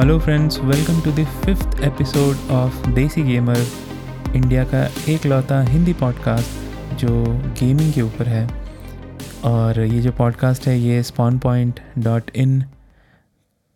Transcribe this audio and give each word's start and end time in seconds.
Hello 0.00 0.18
friends 0.18 0.58
welcome 0.58 1.00
to 1.00 1.10
the 1.12 1.24
fifth 1.44 1.80
episode 1.84 2.50
of 2.50 2.88
Desi 2.88 3.22
gamer 3.22 3.58
India 4.36 4.62
का 4.64 4.84
एक 5.08 5.26
लौता 5.26 5.60
Hindi 5.62 5.92
podcast 5.92 6.94
जो 6.94 7.10
गेमिंग 7.60 7.92
के 7.92 8.02
ऊपर 8.02 8.28
है। 8.28 8.46
और 9.44 9.80
ये 9.80 10.00
जो 10.02 10.12
पॉडकास्ट 10.12 10.68
है, 10.68 10.78
ये 10.78 11.02
स्पॉन 11.02 11.38
पॉइंट 11.38 11.80
डॉट 11.98 12.30
इन 12.36 12.60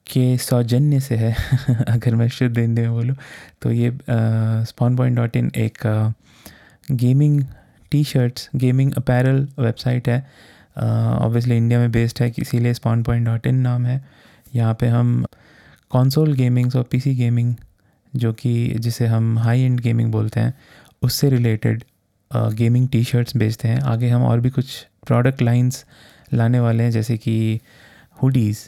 के 0.06 0.38
सौजन्य 0.38 1.00
से 1.00 1.16
है। 1.16 1.34
अगर 1.88 2.14
मैं 2.14 2.28
शुद्ध 2.28 2.58
हिंदी 2.58 2.82
में 2.82 2.90
बोलूँ 2.90 3.16
तो 3.62 3.72
ये 3.72 3.96
स्पॉन 4.08 4.96
पॉइंट 4.96 5.16
डॉट 5.16 5.36
इन 5.36 5.52
एक 5.56 6.10
gaming 6.90 7.44
T 7.90 8.04
shirts 8.04 8.50
gaming 8.56 8.92
apparel 8.92 9.48
website 9.58 10.08
है। 10.08 10.20
ऑब्वियसली 10.78 11.56
इंडिया 11.56 11.80
में 11.80 11.90
बेस्ड 11.92 12.22
है, 12.22 12.32
इसीलिए 12.38 12.74
स्पॉन 12.74 13.02
पॉइंट 13.02 13.26
डॉट 13.26 13.46
इन 13.46 13.54
नाम 13.54 13.86
है। 13.86 14.04
यहाँ 14.54 14.74
पे 14.74 14.86
हम 14.88 15.24
कंसोल 15.94 16.32
गेमिंग्स 16.34 16.76
और 16.76 16.82
पीसी 16.82 17.14
गेमिंग 17.14 17.54
जो 18.12 18.32
कि 18.32 18.52
जिसे 18.78 19.06
हम 19.06 19.38
हाई 19.38 19.60
एंड 19.62 19.80
गेमिंग 19.80 20.10
बोलते 20.12 20.40
हैं, 20.40 20.54
उससे 21.02 21.28
रिलेटेड 21.30 21.82
गेमिंग 22.30 22.88
टी 22.88 23.02
शर्ट्स 23.04 23.36
बेचते 23.36 23.68
हैं। 23.68 23.80
आगे 23.82 24.08
हम 24.08 24.22
और 24.22 24.40
भी 24.40 24.50
कुछ 24.50 24.74
प्रोडक्ट 25.06 25.42
लाइंस 25.42 25.84
लाने 26.34 26.60
वाले 26.60 26.82
हैं, 26.82 26.90
जैसे 26.90 27.16
कि 27.16 27.60
हुडीज़ 28.22 28.58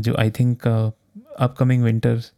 जो 0.00 0.14
आई 0.18 0.30
थिंक 0.30 0.66
अपकमिंग 0.68 1.82
विंटर्स 1.84 2.32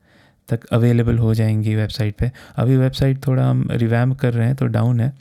तक 0.48 0.64
अवेलेबल 0.72 1.18
हो 1.18 1.34
जाएँगी 1.34 1.74
वेबसाइट 1.74 2.16
पे। 2.16 2.30
अभी 2.56 2.76
वेबसाइट 2.76 3.26
थोड़ा 3.26 3.46
हम 3.46 3.66
रिवैम 3.72 4.14
कर 4.14 4.32
रहे 4.34 4.46
हैं 4.46 4.56
तो 4.56 4.66
डाउन 4.68 5.00
है 5.00 5.12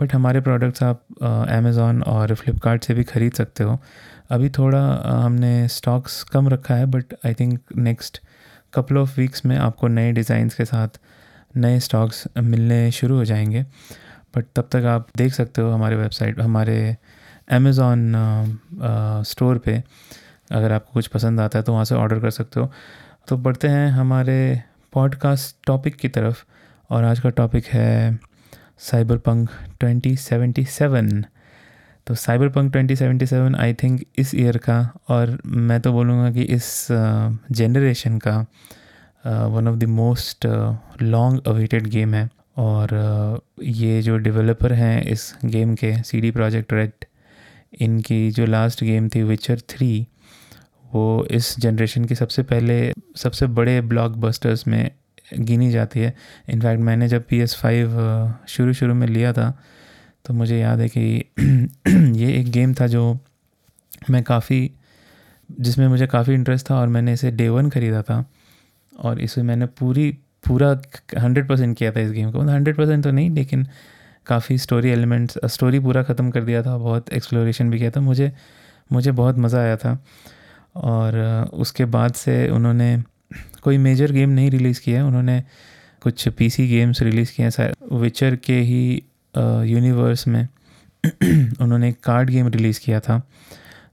बट 0.00 0.14
हमारे 0.14 0.40
प्रोडक्ट्स 0.40 0.82
आप 0.82 1.02
अमेज़ोन 1.22 2.02
और 2.02 2.34
फ्लिपकार्ट 2.34 2.84
से 2.84 2.94
भी 2.94 3.04
ख़रीद 3.04 3.32
सकते 3.32 3.64
हो। 3.64 3.78
अभी 4.30 4.48
थोड़ा 4.50 4.82
हमने 5.06 5.68
स्टॉक्स 5.68 6.22
कम 6.22 6.48
रखा 6.48 6.74
है 6.74 6.86
but 6.86 7.14
I 7.26 7.34
think 7.34 7.60
next 7.76 8.20
couple 8.74 8.98
of 8.98 9.20
weeks 9.20 9.44
में 9.46 9.56
आपको 9.56 9.88
नए 9.88 10.12
डिज़ाइंस 10.12 10.54
के 10.54 10.64
साथ 10.64 11.00
नए 11.56 11.80
स्टॉक्स 11.80 12.24
मिलने 12.38 12.90
शुरू 12.90 13.16
हो 13.16 13.24
जाएँगे। 13.24 13.62
बट 14.36 14.44
तब 14.56 14.68
तक 14.72 14.84
आप 14.86 15.08
देख 15.16 15.32
सकते 15.32 15.62
हो 15.62 15.70
हमारे 15.70 15.96
वेबसाइट 15.96 16.40
हमारे 16.40 16.96
अमेज़ोन 17.50 18.12
स्टोर 19.26 19.58
पे 19.58 19.82
अगर 20.52 20.72
आपको 20.72 20.92
कुछ 20.92 21.06
पसंद 21.06 21.40
आता 21.40 21.58
है 21.58 21.62
तो 21.62 21.72
वहाँ 21.72 21.84
से 21.84 21.94
ऑर्डर 21.94 22.20
कर 22.20 22.30
सकते 22.30 22.60
हो। 22.60 22.70
तो 23.28 23.36
बढ़ते 23.36 23.68
हैं 23.68 23.90
हमारे 23.90 24.62
पॉडकास्ट 24.92 25.56
टॉपिक 25.66 25.96
की 25.96 26.08
तरफ़ 26.08 26.44
और 26.90 27.04
आज 27.04 27.20
का 27.20 27.30
टॉपिक 27.30 27.66
है 27.66 28.18
cyber 28.78 29.18
punk 29.18 29.50
twenty 29.80 30.16
seventy 30.16 30.64
seven 30.64 31.24
तो 32.10 32.14
cyber 32.14 32.48
punk 32.48 32.72
twenty 32.72 32.94
I 33.56 33.74
think 33.74 34.00
इस 34.18 34.34
ईयर 34.34 34.56
का 34.58 34.78
और 35.08 35.36
मैं 35.46 35.80
तो 35.80 35.92
बोलूँगा 35.92 36.30
कि 36.30 36.42
इस 36.42 36.88
जनरेशन 37.52 38.18
का 38.18 38.34
one 39.24 39.68
of 39.68 39.76
the 39.76 39.84
most 39.84 40.46
long 41.02 41.46
awaited 41.46 41.86
game 41.86 42.14
है। 42.14 42.28
और 42.56 43.40
ये 43.62 44.02
जो 44.02 44.16
डेवलपर 44.16 44.72
हैं 44.72 45.02
इस 45.02 45.34
गेम 45.44 45.74
के 45.74 45.94
सी 46.02 46.20
डी 46.20 46.30
प्रोजेक्ट 46.30 46.72
रेड 46.72 46.92
इनकी 47.80 48.30
जो 48.30 48.46
लास्ट 48.46 48.84
गेम 48.84 49.08
थी 49.08 49.22
विचर 49.22 49.60
थ्री 49.68 50.06
वो 50.94 51.26
इस 51.30 51.58
जनरेशन 51.60 52.04
की 52.04 52.14
सबसे 52.14 52.42
पहले, 52.42 52.92
सबसे 53.16 53.46
बड़े 53.46 53.80
ब्लॉकबस्टर्स 53.80 54.68
में 54.68 54.90
गिनी 55.34 55.70
जाती 55.70 56.00
है। 56.00 56.14
इनफैक्ट 56.48 56.82
मैंने 56.82 57.08
जब 57.08 57.24
पी 57.28 57.38
एस 57.38 57.56
फाइव 57.56 58.34
शुरू 58.48 58.72
शुरू 58.72 58.94
में 58.94 59.06
लिया 59.06 59.32
था 59.32 59.58
तो 60.30 60.34
मुझे 60.34 60.58
याद 60.58 60.80
है 60.80 60.88
कि 60.88 61.00
ये 62.18 62.32
एक 62.32 62.50
गेम 62.50 62.74
था 62.74 62.86
जो 62.86 63.18
मैं 64.10 64.22
काफ़ी, 64.22 64.70
जिसमें 65.60 65.88
मुझे 65.88 66.06
काफ़ी 66.06 66.34
इंटरेस्ट 66.34 66.70
था 66.70 66.74
और 66.74 66.88
मैंने 66.88 67.12
इसे 67.12 67.30
डे 67.30 67.48
वन 67.48 67.70
ख़रीदा 67.70 68.02
था। 68.02 68.24
और 68.92 69.20
इसे 69.20 69.42
मैंने 69.42 69.66
पूरी, 69.66 70.10
पूरा 70.48 70.68
हंड्रेड 71.18 71.48
परसेंट 71.48 71.76
किया 71.78 71.92
था 71.92 72.00
इस 72.00 72.12
गेम 72.12 72.30
को। 72.30 72.40
हंड्रेड 72.40 72.76
परसेंट 72.76 73.04
तो 73.04 73.10
नहीं, 73.10 73.30
लेकिन 73.30 73.66
काफ़ी 74.26 74.58
स्टोरी 74.58 74.90
एलिमेंट्स 74.90 75.38
स्टोरी 75.46 75.80
पूरा 75.80 76.02
ख़त्म 76.02 76.30
कर 76.30 76.44
दिया 76.44 76.62
था, 76.62 76.78
बहुत 76.78 77.12
एक्सप्लोरेशन 77.12 77.70
भी 77.70 77.78
किया 77.78 77.90
था। 77.90 78.00
मुझे 78.00 78.32
मुझे 78.92 79.12
बहुत 79.12 79.38
मज़ा 79.38 79.60
आया 79.60 79.76
था। 79.76 79.98
और 80.76 81.20
उसके 81.52 81.84
बाद 81.84 82.12
से 82.14 82.48
उन्होंने 82.48 83.02
कोई 83.62 83.78
मेजर 83.78 84.12
गेम 84.12 84.30
नहीं 84.30 84.50
रिलीज़ 84.50 84.80
किया 84.80 85.06
उन्होंने 85.06 85.42
कुछ 86.02 86.28
पीसी 86.28 86.68
गेम्स 86.68 87.02
रिलीज़ 87.02 87.32
किए 87.36 87.46
हैं 87.46 87.72
विचर 87.92 88.36
के 88.36 88.60
ही 88.60 89.02
यूनिवर्स 89.34 90.26
में 90.28 90.46
उन्होंने 91.60 91.88
एक 91.88 92.00
कार्ड 92.04 92.30
गेम 92.30 92.48
रिलीज़ 92.48 92.80
किया 92.80 93.00
था 93.00 93.18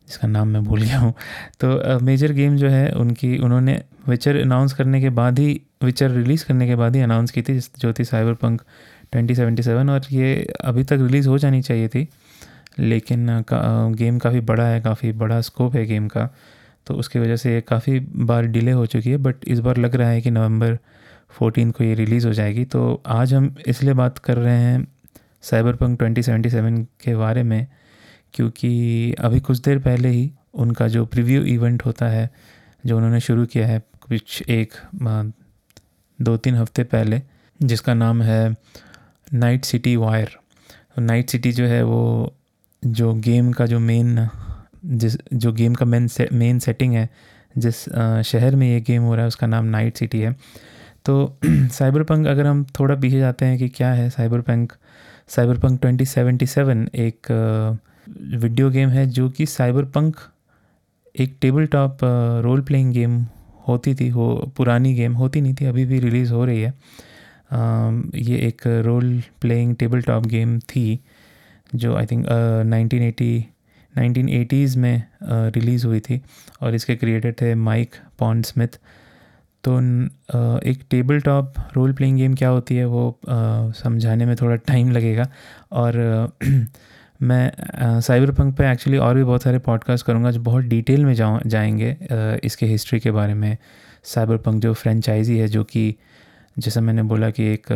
जिसका 0.07 0.27
नाम 0.27 0.47
मैं 0.47 0.63
भूल 0.63 0.81
गया 0.81 0.99
हूँ। 0.99 1.13
तो 1.59 1.99
मेजर 2.05 2.31
गेम 2.33 2.57
जो 2.57 2.69
है 2.69 2.91
उनकी 2.91 3.37
उन्होंने 3.37 3.81
विचर 4.09 4.41
अनाउंस 4.41 4.73
करने 4.73 5.01
के 5.01 5.09
बाद 5.09 5.39
ही 5.39 5.61
विचर 5.83 6.11
रिलीज़ 6.11 6.45
करने 6.45 6.67
के 6.67 6.75
बाद 6.75 6.95
ही 6.95 7.01
अनाउंस 7.01 7.31
की 7.31 7.41
थी 7.41 7.59
जो 7.59 7.93
थी 7.93 8.03
साइबर 8.05 8.33
पंक 8.33 8.61
ट्वेंटी 9.11 9.33
और 9.89 10.01
ये 10.11 10.47
अभी 10.65 10.83
तक 10.83 10.97
रिलीज़ 11.01 11.27
हो 11.29 11.37
जानी 11.37 11.61
चाहिए 11.61 11.87
थी। 11.87 12.07
लेकिन 12.79 13.41
का, 13.41 13.89
गेम 13.89 14.17
काफ़ी 14.19 14.39
बड़ा 14.41 14.67
है 14.67 14.81
काफ़ी 14.81 15.11
बड़ा 15.13 15.39
स्कोप 15.41 15.75
है 15.75 15.85
गेम 15.85 16.07
का। 16.07 16.29
तो 16.87 16.93
उसकी 16.93 17.19
वजह 17.19 17.35
से 17.35 17.53
ये 17.53 17.61
काफ़ी 17.61 17.99
बार 17.99 18.45
डिले 18.47 18.71
हो 18.71 18.85
चुकी 18.85 19.09
है 19.11 19.17
बट 19.17 19.35
इस 19.47 19.59
बार 19.59 19.77
लग 19.77 19.95
रहा 19.95 20.09
है 20.09 20.21
कि 20.21 20.31
नवंबर 20.31 20.77
14 21.37 21.71
को 21.71 21.83
ये 21.83 21.93
रिलीज़ 21.95 22.27
हो 22.27 22.33
जाएगी। 22.33 22.65
तो 22.65 23.01
आज 23.07 23.33
हम 23.33 23.55
इसलिए 23.67 23.93
बात 23.93 24.17
कर 24.17 24.37
रहे 24.37 24.57
हैं 24.57 24.85
साइबर 25.49 25.75
पंक 25.75 25.99
ट्वेंटी 25.99 26.21
के 27.03 27.15
बारे 27.15 27.43
में 27.43 27.67
क्योंकि 28.33 29.13
अभी 29.19 29.39
कुछ 29.39 29.59
देर 29.59 29.79
पहले 29.79 30.09
ही 30.09 30.31
उनका 30.53 30.87
जो 30.87 31.05
प्रीव्यू 31.05 31.43
इवेंट 31.43 31.85
होता 31.85 32.07
है 32.07 32.29
जो 32.85 32.97
उन्होंने 32.97 33.19
शुरू 33.19 33.45
किया 33.45 33.67
है 33.67 33.81
कुछ 34.01 34.43
एक 34.49 34.73
दो 36.21 36.37
तीन 36.37 36.55
हफ़्ते 36.55 36.83
पहले 36.83 37.21
जिसका 37.61 37.93
नाम 37.93 38.21
है 38.21 38.55
Night 39.33 39.65
City 39.65 39.95
Wire. 39.95 40.37
Night 40.99 41.29
City 41.29 41.51
जो 41.51 41.65
है 41.65 41.83
वो 41.83 42.33
जो 42.85 43.13
गेम 43.13 43.51
का 43.51 43.65
जो 43.65 43.79
मेन 43.79 44.29
जिस 44.85 45.17
जो 45.33 45.51
गेम 45.53 45.73
का 45.73 45.85
मेन 45.85 46.07
से, 46.07 46.29
मेन 46.33 46.59
सेटिंग 46.59 46.93
है 46.93 47.09
जिस 47.57 47.83
शहर 48.25 48.55
में 48.55 48.67
ये 48.69 48.81
गेम 48.81 49.01
हो 49.01 49.13
रहा 49.15 49.21
है 49.21 49.27
उसका 49.27 49.47
नाम 49.47 49.65
नाइट 49.65 49.97
सिटी 49.97 50.19
है। 50.19 50.35
तो 51.05 51.39
साइबर 51.45 52.03
पंक 52.03 52.27
अगर 52.27 52.45
हम 52.45 52.65
थोड़ा 52.79 52.95
पीछे 52.95 53.19
जाते 53.19 53.45
हैं 53.45 53.57
कि 53.57 53.69
क्या 53.69 53.91
है 53.93 54.09
Cyberpunk 54.41 54.73
Cyberpunk 55.57 55.79
twenty 55.81 56.05
seventy 56.05 56.45
seven 56.45 56.87
एक 56.95 57.27
वीडियो 58.41 58.69
गेम 58.69 58.89
है 58.89 59.05
जो 59.05 59.29
कि 59.29 59.45
साइबर 59.45 59.87
एक 61.15 61.35
table 61.41 61.65
top 61.65 61.97
role 62.43 62.61
playing 62.61 62.93
game 62.93 63.25
होती 63.67 63.93
थी, 63.95 64.07
हो, 64.09 64.53
पुरानी 64.57 64.93
गेम 64.93 65.13
होती 65.13 65.41
नहीं 65.41 65.53
थी, 65.53 65.65
अभी 65.65 65.85
भी 65.85 65.99
रिलीज़ 65.99 66.33
हो 66.33 66.45
रही 66.45 66.61
है। 66.61 66.73
ये 68.15 68.37
एक 68.47 68.61
role 68.85 69.21
playing 69.41 69.75
table 69.75 70.01
top 70.01 70.25
game 70.25 70.59
थी 70.59 70.99
जो 71.75 71.95
I 71.95 72.05
think 72.05 72.25
nineteen 72.65 73.03
eighty 73.03 73.45
nineteen 73.97 74.29
eighties 74.29 74.77
में 74.79 75.03
रिलीज़ 75.23 75.85
हुई 75.87 75.99
थी 75.99 76.21
और 76.61 76.75
इसके 76.75 76.95
क्रिएटर 76.95 77.33
थे 77.41 77.53
माइक 77.55 77.95
पॉन्ड 78.19 78.45
स्मिथ 78.45 78.79
तो 79.67 79.79
एक 80.69 80.83
table 80.91 81.19
top 81.21 81.53
role 81.75 81.93
playing 81.93 82.17
game 82.17 82.35
क्या 82.35 82.49
होती 82.49 82.75
है 82.75 82.85
वो 82.85 83.19
समझाने 83.77 84.25
में 84.25 84.35
थोड़ा 84.35 84.55
टाइम 84.55 84.91
लगेगा। 84.91 85.27
और 85.71 85.95
मैं 87.21 87.99
साइबर 88.01 88.31
पंक 88.31 88.55
पे 88.57 88.69
एक्चुअली 88.71 88.97
और 88.97 89.15
भी 89.15 89.23
बहुत 89.23 89.43
सारे 89.43 89.59
पॉडकास्ट 89.59 90.05
करूँगा 90.05 90.31
जो 90.31 90.41
बहुत 90.41 90.63
डिटेल 90.65 91.05
में 91.05 91.13
जाऊँ, 91.13 91.39
जाएँगे 91.45 91.95
इसके 92.43 92.65
हिस्ट्री 92.65 92.99
के 92.99 93.11
बारे 93.11 93.33
में। 93.33 93.57
साइबर 94.05 94.37
पंक 94.37 94.61
जो 94.61 94.73
फ्रेंचाइजी 94.73 95.37
है 95.37 95.47
जो 95.47 95.63
कि, 95.63 95.95
जैसा 96.59 96.81
मैंने 96.81 97.03
बोला 97.03 97.29
कि 97.29 97.43
एक 97.53 97.67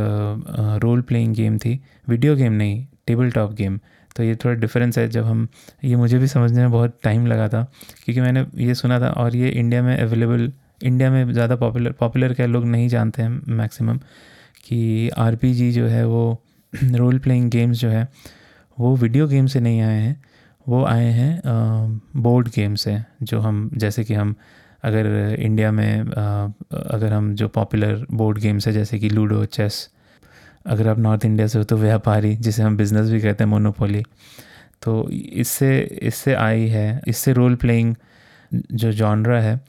रोल 0.84 1.02
प्लेइंग 1.02 1.34
गेम 1.36 1.58
थी 1.58 1.80
वीडियो 2.10 2.36
गेम 2.36 2.54
नहीं 2.54 2.86
टेबल 3.08 3.32
टॉप 3.32 3.54
गेम 3.54 3.80
तो 4.16 4.24
ये 4.24 4.36
थोड़ा 4.36 4.56
डिफरेंस 4.56 4.98
है, 4.98 5.08
जब 5.10 5.26
हम, 5.26 5.48
ये 5.84 5.96
मुझे 5.96 6.18
भी 6.20 6.28
समझने 6.28 6.62
में 6.62 6.72
बहुत 6.72 6.98
टाइम 7.04 7.28
लगा 7.28 7.48
था, 7.48 7.64
क्योंकि 8.06 8.22
मैंने 8.22 8.46
ये 8.58 8.74
सुना 8.76 9.00
था 9.00 9.10
और 9.12 9.36
ये 9.36 9.50
इंडिया 9.50 9.84
में 9.84 9.98
अवेलेबल 9.98 10.52
इंडिया 10.84 11.10
में 11.12 11.32
ज़्यादा 11.34 11.56
पॉपुलर 11.56 11.92
पॉपुलर 12.00 12.34
क्या 12.34 12.46
लोग 12.46 12.66
नहीं 12.66 12.88
जानते 12.90 13.22
हैं 13.22 13.56
मैक्सिमम 13.58 13.98
कि 14.66 15.10
आरपीजी 15.18 15.72
जो 15.72 15.86
है 15.88 16.06
वो 16.08 16.42
रोल 16.74 17.18
प्लेइंग 17.20 17.50
गेम्स 17.52 17.80
जो 17.80 17.90
है, 17.90 18.08
वो 18.78 18.96
वीडियो 18.96 19.28
गेम 19.28 19.46
से 19.48 19.60
नहीं 19.60 19.82
आए 19.82 20.00
हैं। 20.00 20.22
वो 20.66 20.84
आए 20.86 21.10
हैं 21.12 21.42
बोर्ड 22.18 22.48
गेम 22.56 22.76
से 22.76 22.98
जो 23.24 23.40
हम, 23.40 23.70
जैसे 23.74 24.04
कि 24.04 24.14
हम 24.14 24.36
अगर 24.84 25.36
इंडिया 25.40 25.72
में 25.72 26.02
अगर 26.02 27.14
हम 27.14 27.34
जो 27.36 27.48
पॉपुलर 27.50 28.06
बोर्ड 28.12 28.40
गेम्स 28.40 28.68
है, 28.68 28.74
जैसे 28.74 29.00
कि 29.00 29.10
लूडो 29.10 29.44
चेस 29.48 29.90
अगर 30.66 30.88
आप 30.88 31.00
नॉर्थ 31.00 31.26
इंडिया 31.26 31.48
से 31.48 31.58
हो 31.58 31.64
तो 31.64 31.78
व्यापारी, 31.78 32.36
जिसे 32.36 32.64
हम 32.64 32.78
बिज़नेस 32.78 33.10
भी 33.10 33.22
कहते 33.22 33.44
हैं 33.44 33.52
मोनोपोली 33.52 34.04
तो 34.82 35.10
इससे 35.10 35.80
इससे 36.04 36.34
आई 36.36 36.68
है, 36.68 37.02
इससे 37.08 37.34
रोल 37.34 37.56
प्लेइंग 37.56 37.96
जो 38.52 38.92
जॉनरा 38.92 39.40
है 39.42 39.60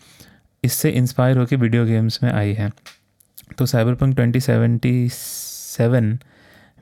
इससे 0.65 0.91
इंस्पायर 0.91 1.39
होकर 1.39 1.57
वीडियो 1.57 1.85
गेम्स 1.87 2.23
में 2.23 2.31
आई 2.33 2.53
है। 2.53 2.71
तो 3.59 3.67
cyber 3.67 3.95
punk 3.95 4.15
twenty 4.17 4.41
seventy 4.41 5.09
seven 5.13 6.19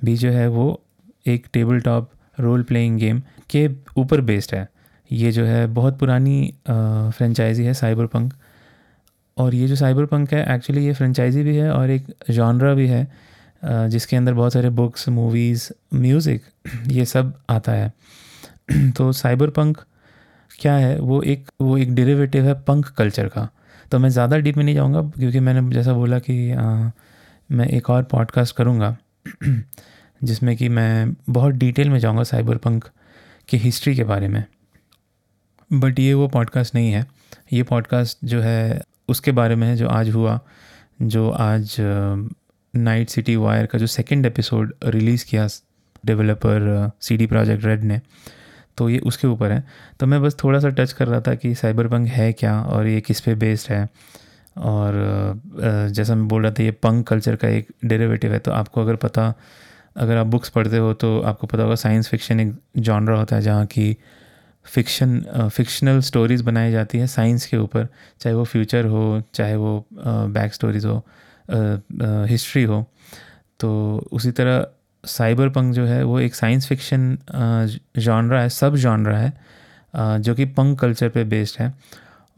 भी 0.05 0.17
जो 0.17 0.31
है 0.31 0.47
वो 0.49 0.81
एक 1.27 1.47
table 1.53 1.81
top 1.81 2.11
role 2.39 2.63
playing 2.63 2.99
game 2.99 3.23
के 3.51 3.69
ऊपर 3.97 4.21
बेस्ड 4.21 4.55
है। 4.55 4.69
ये 5.11 5.33
जो 5.33 5.45
है 5.45 5.67
बहुत 5.69 5.99
पुरानी 5.99 6.53
फ्रेंचाइजी 6.69 7.65
है 7.65 7.75
साइबर 7.75 8.07
पंक 8.07 8.33
और 9.37 9.55
ये 9.55 9.67
जो 9.69 9.77
साइबर 9.77 10.07
पंक 10.07 10.33
है 10.35 10.45
एक्चुअली 10.55 10.85
ये 10.87 10.93
फ्रेंचाइजी 10.95 11.43
भी 11.43 11.57
है 11.57 11.71
और 11.73 11.91
एक 11.91 12.07
जॉनरा 12.31 12.75
भी 12.75 12.87
है 12.89 13.07
जिसके 13.63 14.17
अंदर 14.17 14.35
बहुत 14.35 14.53
सारे 14.53 14.71
बुक्स 14.71 15.09
मूवीज़ 15.09 15.69
म्यूज़िक 15.95 16.43
ये 16.89 17.05
सब 17.05 17.33
आता 17.51 17.73
है। 17.73 17.93
तो 18.97 19.11
साइबर 19.13 19.51
पंक 19.51 19.79
क्या 20.51 20.75
है? 20.75 20.99
वो 20.99 21.21
एक 21.23 21.51
वो 21.61 21.77
एक 21.79 21.95
डेरिवेटिव 21.95 22.45
है 22.45 22.55
पंक 22.63 22.87
कल्चर 22.89 23.29
का। 23.29 23.49
तो 23.91 23.99
मैं 23.99 24.09
ज़्यादा 24.09 24.39
डीप 24.39 24.57
में 24.57 24.65
नहीं 24.65 24.75
जाऊँगा 24.75 25.03
क्योंकि 25.03 25.41
मैंने 25.41 25.75
जैसा 25.75 25.93
बोला 25.93 26.19
कि 26.19 26.53
आ, 26.53 26.91
मैं 27.53 27.67
एक 27.69 27.91
और 27.91 28.03
पॉडकास्ट 28.03 28.57
करूँगा 28.57 28.97
जिसमें 30.25 30.57
कि 30.57 30.69
मैं 30.69 31.15
बहुत 31.31 31.55
डिटेल 31.55 31.91
में 31.91 31.99
जाऊँगा 31.99 32.23
साइबर 32.23 32.57
पंक 32.57 32.89
की 33.49 33.57
हिस्ट्री 33.57 33.97
के 33.97 34.05
बारे 34.05 34.29
में। 34.29 34.45
बट 35.73 35.99
ये 35.99 36.15
वो 36.15 36.29
पॉडकास्ट 36.29 36.75
नहीं 36.75 36.93
है। 36.93 37.07
ये 37.53 37.63
पॉडकास्ट 37.63 38.19
जो 38.25 38.41
है 38.41 38.83
उसके 39.09 39.33
बारे 39.33 39.55
में 39.55 39.69
है 39.69 39.77
जो 39.77 39.89
आज 39.89 40.11
हुआ 40.11 40.41
जो 41.03 41.31
आज 41.31 41.77
नाइट 42.77 43.09
सिटी 43.09 43.37
वायर 43.37 43.67
का 43.67 43.79
जो 43.79 43.87
सेकंड 43.87 44.27
एपिसोड 44.27 44.75
रिलीज़ 44.85 45.27
किया 45.27 45.49
developer 46.07 46.91
C 47.01 47.17
D 47.17 47.27
Projekt 47.27 47.65
Red 47.65 47.85
ने। 47.85 48.01
तो 48.79 48.89
ये 48.89 48.99
उसके 49.01 49.27
ऊपर 49.29 49.53
है। 49.53 49.65
तो 50.01 50.07
मैं 50.07 50.23
बस 50.23 50.37
थोड़ा 50.45 50.59
सा 50.61 50.69
टच 50.71 50.93
कर 50.93 51.09
रहा 51.09 51.21
था 51.21 51.35
कि 51.35 51.55
साइबर 51.55 51.89
पंक 51.89 52.09
है 52.09 52.33
क्या 52.33 52.61
और 52.63 52.87
ये 52.87 53.01
किस 53.01 53.21
पे 53.21 53.35
बेस्ड 53.37 53.73
है? 53.73 53.89
और 54.57 55.91
जैसा 55.95 56.15
मैं 56.15 56.29
बोल 56.29 56.43
रहा 56.43 56.53
था 56.53 56.63
ये 56.63 56.71
पंक 56.83 57.07
कल्चर 57.09 57.37
का 57.37 57.49
एक 57.49 57.69
डेरिवेटिव 57.85 58.33
है। 58.33 58.39
तो 58.39 58.51
आपको 58.53 58.81
अगर 58.83 58.97
पता, 58.99 59.33
अगर 59.97 60.17
आप 60.17 60.27
बुक्स 60.27 60.49
पढ़ते 60.49 60.77
हो 60.77 60.93
तो 60.95 61.21
आपको 61.23 61.47
पता 61.47 61.63
होगा 61.63 61.75
साइंस 61.77 62.09
फिक्शन 62.09 62.41
एक 62.41 62.55
जॉनरा 62.79 63.19
होता 63.19 63.37
है 63.37 63.43
जहाँ 63.43 63.67
की 63.67 63.97
फिक्शन 64.67 65.21
फिक्शनल 65.53 66.01
स्टोरीज़ 66.01 66.43
बनाई 66.45 66.71
जाती 66.73 66.99
है 66.99 67.07
साइंस 67.07 67.47
के 67.47 67.57
ऊपर। 67.57 67.87
चाहे 68.21 68.35
वो 68.37 68.45
फ्यूचर 68.45 68.87
हो, 68.87 69.23
चाहे 69.35 69.57
वो 69.57 69.87
बैक 69.95 70.55
स्टोरीज़ 70.55 70.87
हो 70.87 71.03
हिस्ट्री 72.27 72.63
हो। 72.65 72.85
तो 73.61 73.71
उसी 74.13 74.31
तरह 74.31 74.67
साइबर 75.05 75.49
पंक 75.49 75.75
जो 75.75 75.85
है, 75.85 76.03
वो 76.05 76.21
एक 76.21 76.35
साइंस 76.35 76.67
फिक्शन 76.67 77.19
जॉनरा 77.99 78.43
है, 78.43 78.49
सब 78.49 78.77
जॉनरा 78.77 79.19
है 79.19 79.33
जो 79.97 80.35
कि 80.35 80.45
पंक 80.45 80.79
कल्चर 80.81 81.09
पे 81.09 81.25
बेस्ड 81.25 81.63
है। 81.63 81.75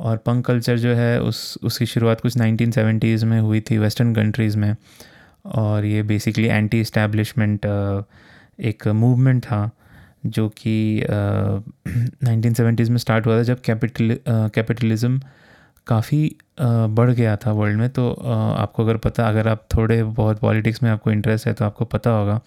और 0.00 0.16
पंक 0.16 0.46
कल्चर 0.46 0.78
जो 0.78 0.94
है, 0.94 1.20
उस, 1.20 1.58
उसकी 1.62 1.86
शुरुआत 1.86 2.20
कुछ 2.20 2.36
नाइनटीन 2.36 2.70
सेवेंटीज़ 2.70 3.26
में 3.26 3.40
हुई 3.40 3.60
थी 3.60 3.78
वेस्टर्न 3.78 4.14
कंट्रीज़ 4.14 4.56
में। 4.58 4.76
और 5.46 5.84
ये 5.84 6.02
बेसिकली 6.02 6.48
एंटी 6.48 6.80
इस्टेब्लिशमेंट 6.80 7.66
एक 8.60 8.88
मूवमेंट 8.88 9.44
था, 9.44 9.70
जो 10.26 10.48
कि 10.48 11.04
नाइनटीन 11.08 12.54
सेवेंटीज़ 12.54 12.90
में 12.90 12.98
स्टार्ट 12.98 13.26
हुआ 13.26 13.38
था, 13.38 13.42
जब 13.42 13.60
कैपिटल 13.60 14.18
कैपिटलिज़म 14.28 15.20
काफ़ी 15.86 16.36
बढ़ 16.60 17.10
गया 17.10 17.36
था 17.36 17.52
वर्ल्ड 17.52 17.78
में। 17.78 17.88
तो 17.90 18.10
आपको 18.56 18.84
अगर 18.84 18.96
पता, 18.96 19.28
अगर 19.28 19.48
आप 19.48 19.66
थोड़े 19.76 20.02
बहुत 20.04 20.38
पॉलिटिक्स 20.40 20.82
में 20.82 20.90
आपको 20.90 21.10
इंटरेस्ट 21.10 21.46
है 21.46 21.52
तो 21.54 21.64
आपको 21.64 21.84
पता 21.86 22.10
होगा 22.10 22.40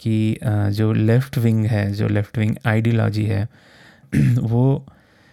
कि 0.00 0.38
जो 0.70 0.92
लेफ़्ट 0.92 1.38
विंग 1.38 1.64
है, 1.66 1.92
जो 1.92 2.08
लेफ़्ट 2.08 2.38
विंग 2.38 2.56
आइडियोलॉजी 2.66 3.24
है, 3.24 3.48
वो 4.40 4.84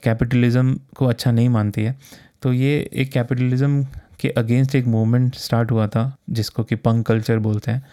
कैपिटलिज़म 0.04 0.74
को 0.98 1.06
अच्छा 1.06 1.32
नहीं 1.32 1.50
मानती 1.50 1.84
है। 1.84 1.98
तो 2.42 2.54
ये 2.54 2.78
एक 2.94 3.12
कैपिटलिज़म 3.12 3.84
के 4.20 4.30
अगेंस्ट 4.38 4.76
एक 4.76 4.86
मूवमेंट 4.88 5.36
स्टार्ट 5.36 5.72
हुआ 5.72 5.88
था, 5.88 6.16
जिसको 6.30 6.64
कि 6.64 6.76
पंक 6.78 7.06
कल्चर 7.08 7.40
बोलते 7.40 7.72
हैं। 7.72 7.84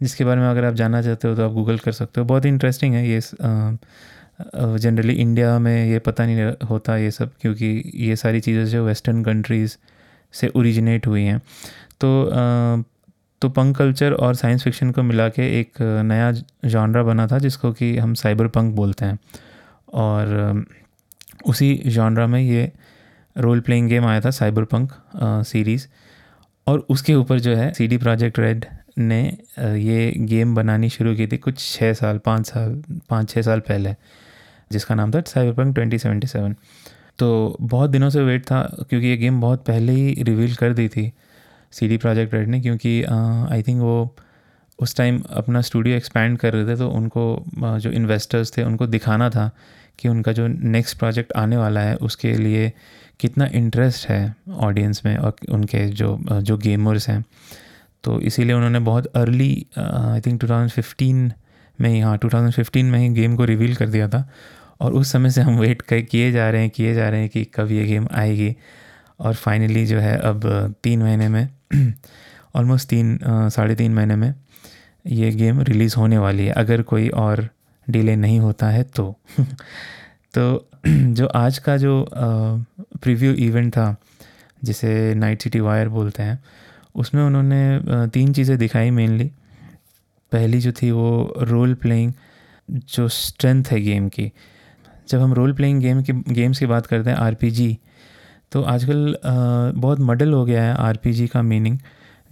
जिसके 0.00 0.24
बारे 0.24 0.40
में 0.40 0.48
अगर 0.48 0.64
आप 0.64 0.74
जानना 0.74 1.02
चाहते 1.02 1.28
हो 1.28 1.34
तो 1.36 1.44
आप 1.44 1.52
गूगल 1.52 1.78
कर 1.78 1.92
सकते 1.92 2.20
हो। 2.20 2.26
बहुत 2.26 2.46
इंटरेस्टिंग 2.46 2.94
है 2.94 3.08
ये 3.08 3.20
जनरली 4.78 5.12
इंडिया 5.14 5.58
में 5.58 5.86
ये 5.86 5.98
पता 5.98 6.26
नहीं 6.26 6.52
होता 6.68 6.96
ये 6.96 7.10
सब, 7.10 7.30
क्योंकि 7.40 7.82
ये 7.96 8.16
सारी 8.16 8.40
चीज़ें 8.40 8.64
जो 8.66 8.84
वेस्टर्न 8.86 9.22
कंट्रीज़ 9.24 9.76
से 10.34 10.48
ओरिजिनेट 10.48 11.06
हुई 11.06 11.22
हैं। 11.22 11.38
तो 12.00 12.84
तो 13.42 13.48
पंक 13.48 13.76
कल्चर 13.76 14.12
और 14.12 14.34
साइंस 14.34 14.62
फिक्शन 14.64 14.90
को 14.90 15.02
मिला 15.02 15.28
के 15.28 15.42
एक 15.60 15.80
नया 15.80 16.30
जॉनरा 16.64 17.02
बना 17.02 17.26
था, 17.26 17.38
जिसको 17.38 17.72
कि 17.72 17.96
हम 17.98 18.14
साइबर 18.14 18.46
पंक 18.48 18.74
बोलते 18.74 19.04
हैं। 19.04 19.18
और 19.94 20.64
उसी 21.46 21.74
जॉनरा 21.86 22.26
में 22.26 22.40
ये 22.40 22.70
रोल 23.36 23.60
प्लेइंग 23.60 23.88
गेम 23.88 24.06
आया 24.06 24.20
था 24.20 24.30
साइबर 24.30 24.64
पंक 24.66 24.92
सीरीज़ 25.46 25.86
और 26.66 26.86
उसके 26.90 27.14
ऊपर 27.14 27.38
जो 27.40 27.54
है 27.56 27.72
सी 27.74 27.86
डी 27.88 27.96
प्रोजेक्ट 27.98 28.38
रेड 28.38 28.64
ने 28.98 29.22
ये 29.58 30.12
गेम 30.20 30.54
बनानी 30.54 30.88
शुरू 30.90 31.14
की 31.14 31.26
थी 31.26 31.36
कुछ 31.38 31.58
छः 31.60 31.92
साल, 31.92 32.18
पाँच 32.18 32.46
साल, 32.46 32.82
पाँच 33.10 33.30
छः 33.30 33.42
साल 33.42 33.60
पहले। 33.60 33.94
जिसका 34.70 34.94
नाम 34.94 35.10
था 35.12 35.20
cyber 35.28 35.52
punk 35.54 35.74
twenty 35.74 35.98
seventy 35.98 36.26
seven 36.26 36.54
तो 37.18 37.56
बहुत 37.60 37.90
दिनों 37.90 38.10
से 38.10 38.22
वेट 38.22 38.44
था, 38.44 38.62
क्योंकि 38.90 39.06
ये 39.06 39.16
गेम 39.16 39.40
बहुत 39.40 39.64
पहले 39.64 39.92
ही 39.92 40.22
रिवील 40.22 40.54
कर 40.54 40.72
दी 40.72 40.88
थी 40.88 41.12
सी 41.72 41.88
डी 41.88 41.96
प्रोजेक्ट 41.96 42.34
रेड 42.34 42.48
ने, 42.48 42.60
क्योंकि 42.60 43.02
आई 43.02 43.62
थिंक 43.62 43.80
वो 43.80 44.14
उस 44.78 44.96
टाइम 44.96 45.20
अपना 45.30 45.60
स्टूडियो 45.60 45.96
एक्सपैंड 45.96 46.38
कर 46.38 46.52
रहे 46.52 46.66
थे 46.66 46.76
तो 46.76 46.88
उनको 46.90 47.44
जो 47.56 47.90
इन्वेस्टर्स 47.90 48.56
थे, 48.56 48.62
उनको 48.62 48.86
दिखाना 48.86 49.28
था 49.30 49.50
कि 49.98 50.08
उनका 50.08 50.32
जो 50.32 50.46
नेक्स्ट 50.48 50.98
प्रोजेक्ट 50.98 51.32
आने 51.36 51.56
वाला 51.56 51.80
है, 51.80 51.94
उसके 51.96 52.32
लिए 52.34 52.72
कितना 53.20 53.46
इंटरेस्ट 53.54 54.08
है 54.08 54.34
ऑडियंस 54.50 55.02
में 55.06 55.16
और 55.16 55.34
उनके 55.50 55.86
जो 55.90 56.18
जो 56.32 56.56
गेमर्स 56.58 57.08
हैं। 57.08 57.24
तो 58.04 58.20
इसीलिए 58.22 58.54
उन्होंने 58.54 58.78
बहुत 58.80 59.06
अर्ली 59.16 59.66
आई 59.78 60.20
थिंक 60.20 60.40
2015 60.40 61.32
में 61.78 61.88
ही 61.88 62.00
हाँ 62.00 62.18
2015 62.18 62.82
में 62.84 62.98
ही 62.98 63.08
गेम 63.10 63.36
को 63.36 63.44
रिवील 63.44 63.74
कर 63.74 63.88
दिया 63.88 64.08
था। 64.08 64.28
और 64.80 64.92
उस 64.92 65.12
समय 65.12 65.30
से 65.30 65.40
हम 65.40 65.58
वेट 65.58 65.82
किए 65.92 66.30
जा 66.32 66.50
रहे 66.50 66.60
हैं, 66.60 66.70
किए 66.70 66.94
जा 66.94 67.08
रहे 67.08 67.20
हैं 67.20 67.28
कि 67.28 67.44
कब 67.54 67.70
ये 67.70 67.84
गेम 67.84 68.08
आएगी। 68.12 68.54
और 69.20 69.34
फाइनली 69.34 69.86
जो 69.86 69.98
है 69.98 70.16
अब 70.18 70.74
तीन 70.82 71.02
महीने 71.02 71.28
में 71.28 71.48
ऑलमोस्ट 72.56 72.88
तीन 72.88 73.18
साढ़े 73.24 73.74
तीन 73.74 73.94
महीने 73.94 74.16
में 74.16 74.34
ये 75.06 75.30
गेम 75.30 75.60
रिलीज़ 75.60 75.96
होने 75.96 76.18
वाली 76.18 76.46
है। 76.46 76.52
अगर 76.52 76.82
कोई 76.82 77.08
और 77.08 77.48
डिले 77.90 78.16
नहीं 78.16 78.38
होता 78.40 78.68
है 78.68 78.82
तो। 78.82 79.16
तो 80.34 80.68
जो 80.86 81.26
आज 81.26 81.58
का 81.58 81.76
जो 81.76 82.06
प्रीव्यू 83.02 83.32
इवेंट 83.32 83.72
था, 83.72 83.96
जिसे 84.64 85.14
नाइट 85.14 85.42
सिटी 85.42 85.60
वायर 85.60 85.88
बोलते 85.88 86.22
हैं, 86.22 86.38
उसमें 86.94 87.22
उन्होंने 87.22 88.08
तीन 88.08 88.32
चीज़ें 88.32 88.58
दिखाई 88.58 88.90
मेनली 88.90 89.30
पहली 90.32 90.60
जो 90.60 90.72
थी 90.72 90.90
वो 90.90 91.34
रोल 91.38 91.74
प्लेइंग 91.74 92.12
जो 92.70 93.08
स्ट्रेंथ 93.08 93.64
है 93.70 93.80
गेम 93.80 94.08
की 94.08 94.32
जब 95.10 95.20
हम 95.20 95.32
रोल 95.32 95.52
प्लेइंग 95.52 95.80
गेम 95.80 96.02
की 96.02 96.12
गेम्स 96.12 96.58
की 96.58 96.66
बात 96.66 96.86
करते 96.86 97.10
हैं 97.10 97.16
आरपीजी 97.16 97.78
तो 98.52 98.62
आजकल 98.62 99.16
बहुत 99.76 100.00
मडल 100.00 100.32
हो 100.32 100.44
गया 100.44 100.62
है 100.62 100.74
आरपीजी 100.74 101.26
का 101.26 101.42
मीनिंग 101.42 101.78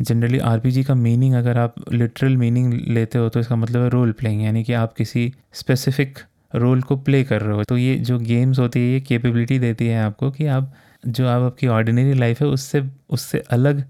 जनरली 0.00 0.38
आरपीजी 0.38 0.84
का 0.84 0.94
मीनिंग 0.94 1.34
अगर 1.34 1.58
आप 1.58 1.74
लिटरल 1.92 2.36
मीनिंग 2.36 2.72
लेते 2.88 3.18
हो 3.18 3.28
तो 3.28 3.40
इसका 3.40 3.56
मतलब 3.56 3.82
है 3.82 3.88
रोल 3.88 4.12
प्लेइंग 4.12 4.42
यानी 4.42 4.64
कि 4.64 4.72
आप 4.72 4.92
किसी 4.92 5.32
स्पेसिफिक 5.52 6.18
रोल 6.54 6.82
को 6.82 6.96
प्ले 6.96 7.22
कर 7.24 7.40
रहे 7.40 7.56
हो। 7.56 7.64
तो 7.64 7.76
ये 7.76 7.96
जो 7.96 8.18
गेम्स 8.18 8.58
होती 8.58 8.80
है, 8.80 8.92
ये 8.92 9.00
कैपेबिलिटी 9.00 9.58
देती 9.58 9.86
है 9.86 10.02
आपको 10.02 10.30
कि 10.30 10.46
आप, 10.46 10.72
जो 11.06 11.26
आप, 11.28 11.42
आपकी 11.42 11.66
ऑर्डिनरी 11.66 12.14
लाइफ 12.14 12.40
है, 12.42 12.46
उससे 12.48 12.82
उससे 13.10 13.42
अलग 13.50 13.84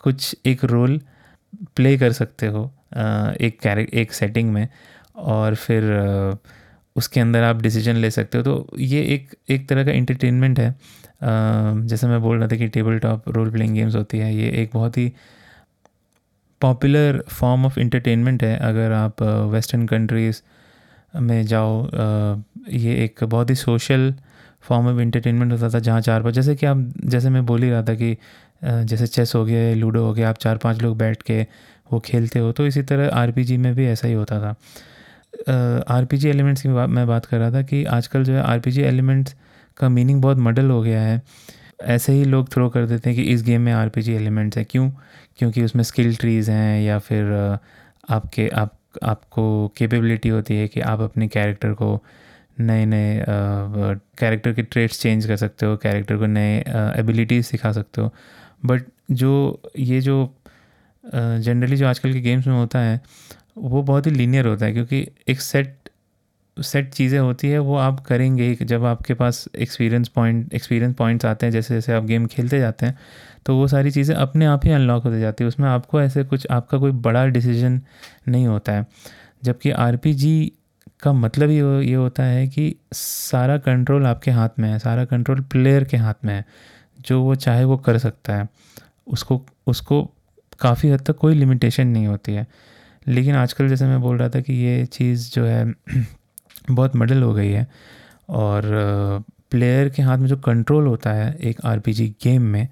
कुछ 0.00 0.36
एक 0.46 0.64
रोल 0.64 1.00
प्ले 1.76 1.96
कर 1.98 2.12
सकते 2.12 2.46
हो 2.46 2.64
एक 3.40 3.58
कैरे 3.62 3.88
एक 3.94 4.12
सेटिंग 4.12 4.52
में। 4.52 4.68
और 5.16 5.54
फिर 5.54 5.82
उसके 6.96 7.20
अंदर 7.20 7.42
आप 7.42 7.60
डिसीज़न 7.62 7.96
ले 7.96 8.10
सकते 8.10 8.38
हो। 8.38 8.44
तो 8.44 8.76
ये 8.78 9.02
एक 9.14 9.34
एक 9.50 9.68
तरह 9.68 9.84
का 9.84 9.92
इंटरटेनमेंट 9.92 10.58
है। 10.60 10.74
जैसे 11.22 12.06
मैं 12.06 12.20
बोल 12.22 12.38
रहा 12.38 12.48
था 12.48 12.56
कि 12.56 12.68
table 12.68 12.98
top 12.98 13.28
role 13.28 13.50
playing 13.50 13.74
games 13.74 13.94
होती 13.96 14.18
है, 14.18 14.34
ये 14.34 14.50
एक 14.62 14.70
बहुत 14.74 14.98
ही 14.98 15.12
पॉपुलर 16.60 17.22
फॉर्म 17.30 17.66
ऑफ़ 17.66 17.78
इंटरटेनमेंट 17.80 18.42
है। 18.42 18.56
अगर 18.58 18.92
आप 18.92 19.22
वेस्टर्न 19.52 19.86
कंट्रीज़ 19.86 20.40
में 21.14 21.44
जाओ 21.46 21.84
ये 22.70 22.94
एक 23.04 23.24
बहुत 23.24 23.50
ही 23.50 23.54
सोशल 23.56 24.14
फॉर्म 24.64 24.86
ऑफ़ 24.88 25.00
इंटरटेनमेंट 25.00 25.52
होता 25.52 25.68
था, 25.70 25.78
जहाँ 25.78 26.00
चार 26.00 26.22
पाँच, 26.22 26.34
जैसे 26.34 26.54
कि 26.56 26.66
आप, 26.66 26.92
जैसे 27.04 27.30
मैं 27.30 27.44
बोल 27.46 27.62
ही 27.62 27.70
रहा 27.70 27.82
था 27.82 27.94
कि 27.94 28.16
जैसे 28.62 29.06
चेस 29.06 29.34
हो 29.34 29.44
गया 29.44 29.74
लूडो 29.74 30.04
हो 30.04 30.12
गया, 30.14 30.28
आप 30.28 30.38
चार 30.38 30.56
पाँच 30.58 30.82
लोग 30.82 30.96
बैठ 30.98 31.22
के 31.22 31.42
वो 31.92 32.00
खेलते 32.00 32.38
हो 32.38 32.52
तो 32.52 32.66
इसी 32.66 32.82
तरह 32.82 33.08
आरपीजी 33.14 33.56
में 33.56 33.74
भी 33.74 33.86
ऐसा 33.86 34.08
ही 34.08 34.14
होता 34.14 34.40
था। 34.40 34.54
आर 35.48 36.04
पी 36.04 36.16
जी 36.16 36.28
एलिमेंट्स 36.28 36.62
की 36.62 36.68
बात 36.68 36.88
मैं 36.88 37.06
बात 37.06 37.26
कर 37.26 37.38
रहा 37.38 37.50
था 37.52 37.62
कि 37.62 37.84
आजकल 37.84 38.24
जो 38.24 38.32
है 38.32 38.42
आर 38.42 38.60
पी 38.60 38.70
जी 38.70 38.82
एलिमेंट्स 38.82 39.34
का 39.76 39.88
मीनिंग 39.88 40.22
बहुत 40.22 40.38
मडल 40.38 40.70
हो 40.70 40.82
गया 40.82 41.02
है। 41.02 41.20
ऐसे 41.82 42.12
ही 42.12 42.24
लोग 42.24 42.52
थ्रो 42.52 42.68
कर 42.68 42.86
देते 42.86 43.10
हैं 43.10 43.16
कि 43.18 43.24
इस 43.32 43.42
गेम 43.42 43.60
में 43.60 43.72
आर 43.72 43.88
पी 43.88 44.02
जी 44.02 44.14
एलिमेंट्स 44.14 44.58
हैं। 44.58 44.66
क्यों? 44.70 44.90
क्योंकि 45.38 45.62
उसमें 45.62 45.82
स्किल 45.82 46.14
ट्रीज़ 46.16 46.50
हैं 46.50 46.82
या 46.82 46.98
फिर 46.98 47.58
आपके, 48.10 48.48
आप, 48.48 48.78
आपको 49.02 49.72
कैपेबिलिटी 49.76 50.28
होती 50.28 50.56
है 50.56 50.68
कि 50.68 50.80
आप 50.80 51.00
अपने 51.00 51.28
कैरेक्टर 51.28 51.72
को 51.72 52.02
नए 52.60 52.84
नए 52.86 53.24
कैरेक्टर 54.18 54.52
के 54.52 54.62
ट्रेड्स 54.62 55.00
चेंज 55.00 55.26
कर 55.26 55.36
सकते 55.36 55.66
हो 55.66 55.76
कैरेक्टर 55.76 56.16
को 56.16 56.26
नए 56.26 56.58
एबिलिटीज़ 56.96 57.46
सिखा 57.46 57.72
सकते 57.72 58.00
हो। 58.00 58.12
बट 58.66 58.84
जो, 59.10 59.60
ये 59.78 60.00
जो 60.00 60.34
जनरली 61.14 61.76
जो 61.76 61.86
आजकल 61.86 62.12
के 62.12 62.20
गेम्स 62.20 62.46
में 62.46 62.54
होता 62.54 62.78
है 62.78 63.00
वो 63.56 63.82
बहुत 63.82 64.06
ही 64.06 64.10
लीनियर 64.10 64.46
होता 64.46 64.66
है, 64.66 64.72
क्योंकि 64.72 65.06
एक 65.28 65.40
सेट 65.42 65.76
सेट 66.56 66.90
चीज़ें 66.90 67.18
होती 67.18 67.48
है, 67.48 67.58
वो 67.58 67.76
आप 67.78 68.00
करेंगे 68.00 68.54
जब 68.56 68.84
आपके 68.84 69.14
पास 69.14 69.44
एक्सपीरियंस 69.56 70.08
पॉइंट 70.08 70.52
एक्सपीरियंस 70.54 70.94
पॉइंट्स 70.94 71.24
आते 71.26 71.46
हैं, 71.46 71.52
जैसे 71.52 71.74
जैसे 71.74 71.92
आप 71.92 72.04
गेम 72.04 72.26
खेलते 72.26 72.58
जाते 72.58 72.86
हैं 72.86 72.96
तो 73.46 73.56
वो 73.56 73.66
सारी 73.68 73.90
चीज़ें 73.90 74.14
अपने 74.16 74.46
आप 74.46 74.64
ही 74.66 74.70
अनलॉक 74.72 75.04
होती 75.04 75.20
जाती 75.20 75.44
है। 75.44 75.48
उसमें 75.48 75.68
आपको 75.68 76.00
ऐसे 76.00 76.24
कुछ, 76.24 76.46
आपका 76.50 76.78
कोई 76.78 76.90
बड़ा 76.92 77.24
डिसीज़न 77.28 77.80
नहीं 78.28 78.46
होता 78.46 78.72
है। 78.72 78.86
जबकि 79.44 79.70
आरपीजी 79.70 80.52
का 81.02 81.12
मतलब 81.12 81.50
ही, 81.50 81.56
ये 81.56 81.94
होता 81.94 82.22
है 82.22 82.46
कि 82.48 82.74
सारा 82.92 83.56
कंट्रोल 83.58 84.06
आपके 84.06 84.30
हाथ 84.30 84.58
में 84.58 84.68
है, 84.70 84.78
सारा 84.78 85.04
कंट्रोल 85.04 85.40
प्लेयर 85.42 85.84
के 85.84 85.96
हाथ 85.96 86.24
में 86.24 86.34
है। 86.34 86.44
जो 87.00 87.20
वो 87.22 87.34
चाहे 87.36 87.64
वो 87.64 87.76
कर 87.78 87.98
सकता 87.98 88.36
है। 88.36 88.48
उसको 89.08 89.40
उसको 89.66 90.02
काफ़ी 90.60 90.90
हद 90.90 91.00
तक 91.00 91.16
कोई 91.16 91.34
लिमिटेशन 91.34 91.86
नहीं 91.88 92.06
होती 92.06 92.34
है। 92.34 92.46
लेकिन 93.06 93.34
आजकल 93.34 93.68
जैसे 93.68 93.86
मैं 93.86 94.00
बोल 94.00 94.18
रहा 94.18 94.28
था 94.28 94.40
कि 94.40 94.52
ये 94.54 94.84
चीज़ 94.86 95.30
जो 95.32 95.44
है, 95.44 95.64
बहुत 96.70 96.96
मडल 96.96 97.22
हो 97.22 97.32
गई 97.34 97.50
है। 97.50 97.66
और 98.28 98.62
प्लेयर 99.50 99.88
के 99.88 100.02
हाथ 100.02 100.18
में 100.18 100.26
जो 100.26 100.36
कंट्रोल 100.36 100.86
होता 100.86 101.12
है 101.12 101.34
एक 101.42 101.60
आरपीजी 101.64 102.08
गेम 102.24 102.42
में, 102.42 102.68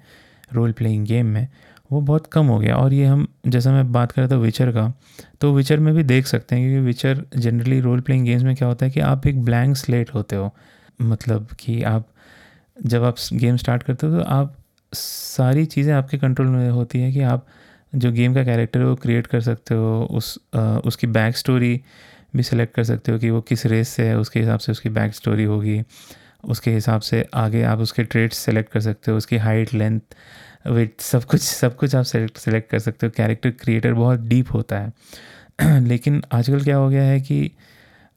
रोल 0.53 0.71
प्लेइंग 0.71 1.05
गेम 1.05 1.25
में, 1.25 1.47
वो 1.91 2.01
बहुत 2.01 2.27
कम 2.27 2.45
हो 2.45 2.57
गया। 2.59 2.75
और 2.75 2.93
ये 2.93 3.05
हम, 3.05 3.27
जैसा 3.47 3.71
मैं 3.71 3.91
बात 3.91 4.11
कर 4.11 4.21
रहा 4.21 4.31
था 4.31 4.35
विचर 4.35 4.71
का 4.71 4.93
तो 5.41 5.53
विचर 5.53 5.79
में 5.79 5.93
भी 5.95 6.03
देख 6.03 6.27
सकते 6.27 6.55
हैं 6.55 6.69
क्योंकि 6.69 6.85
विचर 6.85 7.23
जनरली 7.37 7.79
रोल 7.81 7.99
प्लेइंग 8.01 8.25
गेम्स 8.25 8.43
में 8.43 8.55
क्या 8.55 8.67
होता 8.67 8.85
है 8.85 8.91
कि 8.91 8.99
आप 9.01 9.27
एक 9.27 9.43
ब्लैंक 9.45 9.75
स्लेट 9.77 10.13
होते 10.13 10.35
हो। 10.35 10.51
मतलब 11.01 11.47
कि 11.59 11.81
आप, 11.83 12.07
जब 12.77 13.03
आप 13.03 13.15
गेम 13.33 13.57
स्टार्ट 13.57 13.83
करते 13.83 14.07
हो 14.07 14.17
तो 14.17 14.23
आप 14.23 14.55
सारी 14.93 15.65
चीज़ें 15.65 15.93
आपके 15.93 16.17
कंट्रोल 16.17 16.47
में 16.47 16.69
होती 16.69 16.99
है 16.99 17.11
कि 17.11 17.21
आप 17.23 17.45
जो 17.95 18.11
गेम 18.11 18.33
का 18.33 18.43
कैरेक्टर 18.43 18.79
है 18.79 18.85
वो 18.85 18.95
क्रिएट 18.95 19.27
कर 19.27 19.41
सकते 19.41 19.73
हो 19.73 20.07
उस 20.11 20.39
आ, 20.55 20.77
उसकी 20.77 21.07
बैक 21.07 21.37
स्टोरी 21.37 21.81
भी 22.35 22.43
सिलेक्ट 22.43 22.75
कर 22.75 22.83
सकते 22.83 23.11
हो 23.11 23.19
कि 23.19 23.29
वो 23.29 23.41
किस 23.41 23.65
रेस 23.65 23.89
से 23.89 24.07
है 24.07 24.17
उसके 24.17 24.39
हिसाब 24.39 24.59
से 24.59 24.71
उसकी 24.71 24.89
बैक 24.89 25.15
स्टोरी 25.15 25.43
होगी 25.43 25.83
उसके 26.43 26.71
हिसाब 26.71 27.01
से 27.01 27.27
आगे 27.33 27.63
आप 27.63 27.79
उसके 27.79 28.03
ट्रेड्स 28.03 28.37
सेलेक्ट 28.37 28.71
कर 28.71 28.79
सकते 28.79 29.11
हो 29.11 29.17
उसकी 29.17 29.37
हाइट 29.37 29.73
लेंथ 29.73 29.99
वेट 30.67 31.01
सब 31.01 31.23
कुछ 31.23 31.41
सब 31.41 31.75
कुछ 31.75 31.95
आप 31.95 32.03
सेलेक्ट 32.03 32.37
सेलेक्ट 32.37 32.71
कर 32.71 32.79
सकते 32.79 33.05
हो। 33.05 33.11
कैरेक्टर 33.17 33.49
क्रिएटर 33.49 33.93
बहुत 33.93 34.19
डीप 34.19 34.53
होता 34.53 34.79
है। 34.79 34.93
लेकिन 35.81 36.23
आजकल 36.31 36.63
क्या 36.63 36.75
हो 36.75 36.89
गया 36.89 37.03
है 37.03 37.21
कि 37.21 37.51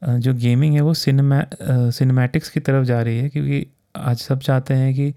जो 0.05 0.35
गेमिंग 0.35 0.75
है 0.75 0.81
वो 0.81 0.95
सिनेमा 0.95 1.45
सिनेमैटिक्स 1.91 2.49
की 2.49 2.61
तरफ़ 2.61 2.85
जा 2.85 3.03
रही 3.03 3.19
है 3.19 3.29
क्योंकि 3.29 3.67
आज 3.97 4.17
सब 4.17 4.41
चाहते 4.41 4.75
हैं 4.75 4.95
कि 4.95 5.15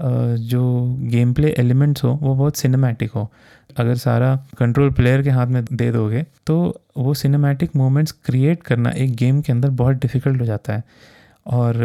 जो 0.00 0.62
गेम 1.10 1.32
प्ले 1.34 1.54
एलिमेंट्स 1.58 2.04
हो, 2.04 2.10
वो 2.22 2.34
बहुत 2.34 2.56
सिनेमैटिक 2.56 3.12
हो। 3.12 3.28
अगर 3.78 3.94
सारा 3.96 4.34
कंट्रोल 4.58 4.90
प्लेयर 4.92 5.22
के 5.22 5.30
हाथ 5.30 5.46
में 5.46 5.64
दे 5.64 5.90
दोगे 5.92 6.24
तो 6.46 6.56
वो 6.96 7.14
सिनेमैटिक 7.14 7.76
मोमेंट्स 7.76 8.12
क्रिएट 8.26 8.62
करना 8.62 8.90
एक 8.96 9.14
गेम 9.16 9.40
के 9.40 9.52
अंदर 9.52 9.70
बहुत 9.72 9.96
डिफ़िकल्ट 9.96 10.40
हो 10.40 10.46
जाता 10.46 10.72
है। 10.72 10.82
और 11.46 11.76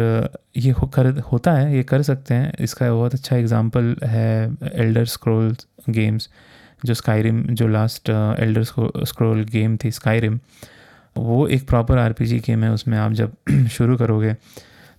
ये 0.56 0.70
हो, 0.70 0.86
कर, 0.86 1.06
होता 1.32 1.52
है, 1.52 1.76
ये 1.76 1.82
कर 1.82 2.02
सकते 2.02 2.34
हैं। 2.34 2.52
इसका 2.60 2.92
बहुत 2.92 3.14
अच्छा 3.14 3.36
एग्जांपल 3.36 3.94
है 4.04 4.56
एल्डर 4.74 5.04
स्क्रोल 5.06 5.54
गेम्स 5.90 6.28
जो 6.84 6.94
स्काईरिम 6.94 7.42
जो 7.50 7.68
लास्ट 7.68 8.10
एल्डर 8.10 8.62
स्क्रोल 8.64 9.44
गेम 9.44 9.76
थी 9.84 9.90
स्काईरिम 9.90 10.38
वो 11.16 11.46
एक 11.46 11.66
प्रॉपर 11.68 11.98
आरपीजी 11.98 12.38
गेम 12.46 12.64
है, 12.64 12.70
उसमें 12.72 12.96
आप 12.98 13.12
जब 13.12 13.32
शुरू 13.72 13.96
करोगे 13.96 14.34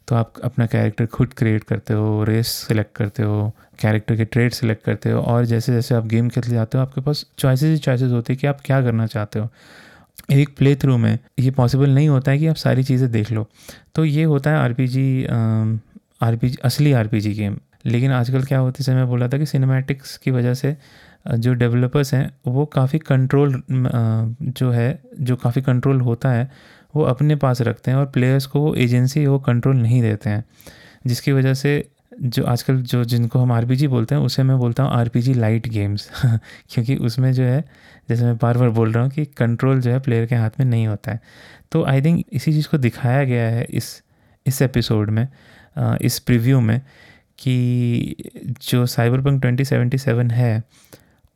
तो 0.08 0.16
आप 0.16 0.34
अपना 0.44 0.66
कैरेक्टर 0.66 1.06
खुद 1.06 1.34
क्रिएट 1.34 1.64
करते 1.64 1.94
हो 1.94 2.24
रेस 2.24 2.48
सेलेक्ट 2.68 2.96
करते 2.98 3.24
हो 3.24 3.52
कैरेक्टर 3.82 4.16
के 4.16 4.26
ट्रेड 4.26 4.54
सेलेक्ट 4.54 4.84
करते 4.84 5.12
हो 5.12 5.22
और 5.22 5.46
जैसे 5.46 5.74
जैसे 5.74 5.96
आप 5.96 6.06
गेम 6.08 6.30
खेलते 6.30 6.52
जाते 6.52 6.78
हो, 6.78 6.82
आपके 6.84 7.02
पास 7.02 7.26
चॉइसेस 7.40 7.72
ही 7.72 7.78
चॉइसेस 7.78 8.12
होती 8.12 8.34
है 8.34 8.38
कि 8.38 8.48
आप 8.48 8.60
क्या 8.66 8.82
करना 8.82 9.06
चाहते 9.08 9.40
हो। 9.40 9.50
एक 10.32 10.56
प्ले 10.58 10.76
थ्रू 10.76 10.98
में 10.98 11.18
ये 11.40 11.52
पॉसिबल 11.52 11.90
नहीं 11.90 12.10
होता 12.10 12.32
है 12.32 12.38
कि 12.38 12.48
आप 12.48 12.56
सारी 12.56 12.84
चीज़ें 12.84 13.12
देख 13.12 13.32
लो। 13.32 13.48
तो 13.96 14.06
ये 14.06 14.24
होता 14.24 14.52
है 14.52 14.58
R 14.58 14.74
P 14.74 14.88
G 14.88 15.26
R 15.26 16.36
P 16.42 16.50
G 16.50 16.58
असली 16.66 16.92
आर 16.94 17.08
पी 17.08 17.20
जी 17.22 17.34
गेम 17.34 17.58
लेकिन 17.86 18.12
आजकल 18.12 18.44
क्या 18.44 18.60
होती 18.60 18.84
है 18.84 18.96
मैं 18.96 19.08
बोला 19.08 19.28
था 19.28 19.38
कि 19.38 19.46
सिनेमैटिक्स 19.46 20.18
की 20.18 20.32
वजह 20.32 20.54
से 20.54 20.76
जो 21.30 21.54
डेवलपर्स 21.54 22.14
हैं, 22.14 22.32
वो 22.48 22.66
काफ़ी 22.66 23.00
कंट्रोल 23.00 23.62
जो 23.72 24.70
है, 24.72 25.00
जो 25.20 25.36
काफ़ी 25.36 25.62
कंट्रोल 25.62 26.02
होता 26.02 26.32
है 26.32 26.50
वो 26.96 27.04
अपने 27.04 27.36
पास 27.36 27.62
रखते 27.62 27.92
हैं 27.92 27.98
और 27.98 28.06
प्लेयर्स 28.06 28.46
को 28.46 28.60
वो 28.60 28.74
एजेंसी 28.76 29.26
वो 29.26 29.40
कंट्रोल 29.40 29.76
नहीं 29.76 30.02
देते 30.02 30.30
हैं। 30.30 30.44
जिसकी 31.08 31.32
वजह 31.32 31.54
से 31.54 31.90
जो 32.22 32.44
आजकल 32.44 32.82
जो 32.82 33.04
जिनको 33.04 33.40
हम 33.40 33.52
आरपीजी 33.52 33.88
बोलते 33.88 34.16
हैं, 34.16 34.22
उसे 34.22 34.44
मैं 34.44 34.58
बोलता 34.58 34.84
हूँ 34.84 34.92
आरपीजी 34.92 35.34
लाइट 35.34 35.68
गेम्स 35.68 36.10
क्योंकि 36.70 36.96
उसमें 36.96 37.32
जो 37.34 37.44
है, 37.44 37.64
जैसे 38.10 38.24
मैं 38.26 38.36
बार 38.38 38.58
बार 38.58 38.70
बोल 38.70 38.92
रहा 38.92 39.04
हूँ 39.04 39.12
कि 39.12 39.26
कंट्रोल 39.26 39.82
जो 39.82 39.92
है 39.92 40.00
प्लेयर 40.00 40.26
के 40.26 40.36
हाथ 40.36 40.50
में 40.60 40.66
नहीं 40.66 40.88
होता 40.88 41.12
है। 41.12 41.20
तो 41.72 41.84
आई 41.84 42.02
थिंक 42.02 42.24
इसी 42.34 42.54
चीज़ 42.54 42.68
को 42.70 42.78
दिखाया 42.78 43.24
गया 43.24 43.48
है 43.48 43.66
इस 43.70 44.02
इस 44.46 44.62
एपिसोड 44.62 45.10
में 45.10 45.28
इस 46.02 46.20
प्रीव्यू 46.20 46.60
में 46.62 46.82
कि 47.40 48.16
जो 48.70 48.86
साइबर 48.86 49.22
पंक 49.22 49.42
ट्वेंटी 49.42 49.64
है, 50.34 50.64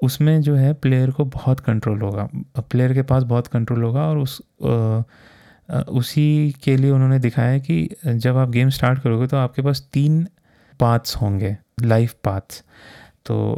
उसमें 0.04 0.42
जो 0.42 0.56
है 0.56 0.74
प्लेयर 0.74 1.12
को 1.12 1.26
बहुत 1.26 1.60
कंट्रोल 1.60 2.02
होगा। 2.02 2.28
प्लेयर 2.60 2.94
के 2.94 3.02
पास 3.02 3.24
बहुत 3.24 3.48
कंट्रोल 3.48 3.84
होगा 3.84 4.08
और 4.08 4.18
उस 4.18 4.42
उसी 5.70 6.56
के 6.64 6.76
लिए 6.78 6.92
उन्होंने 6.92 7.20
दिखाया 7.20 7.58
कि 7.60 7.90
जब 8.06 8.38
आप 8.38 8.50
गेम 8.50 8.70
स्टार्ट 8.70 9.00
करोगे 9.00 9.28
तो 9.28 9.38
आपके 9.38 9.62
पास 9.62 9.88
तीन 9.94 10.26
पाथ्स 10.80 11.16
होंगे, 11.16 11.56
लाइफ 11.82 12.14
पाथ्स। 12.24 12.64
तो 13.26 13.56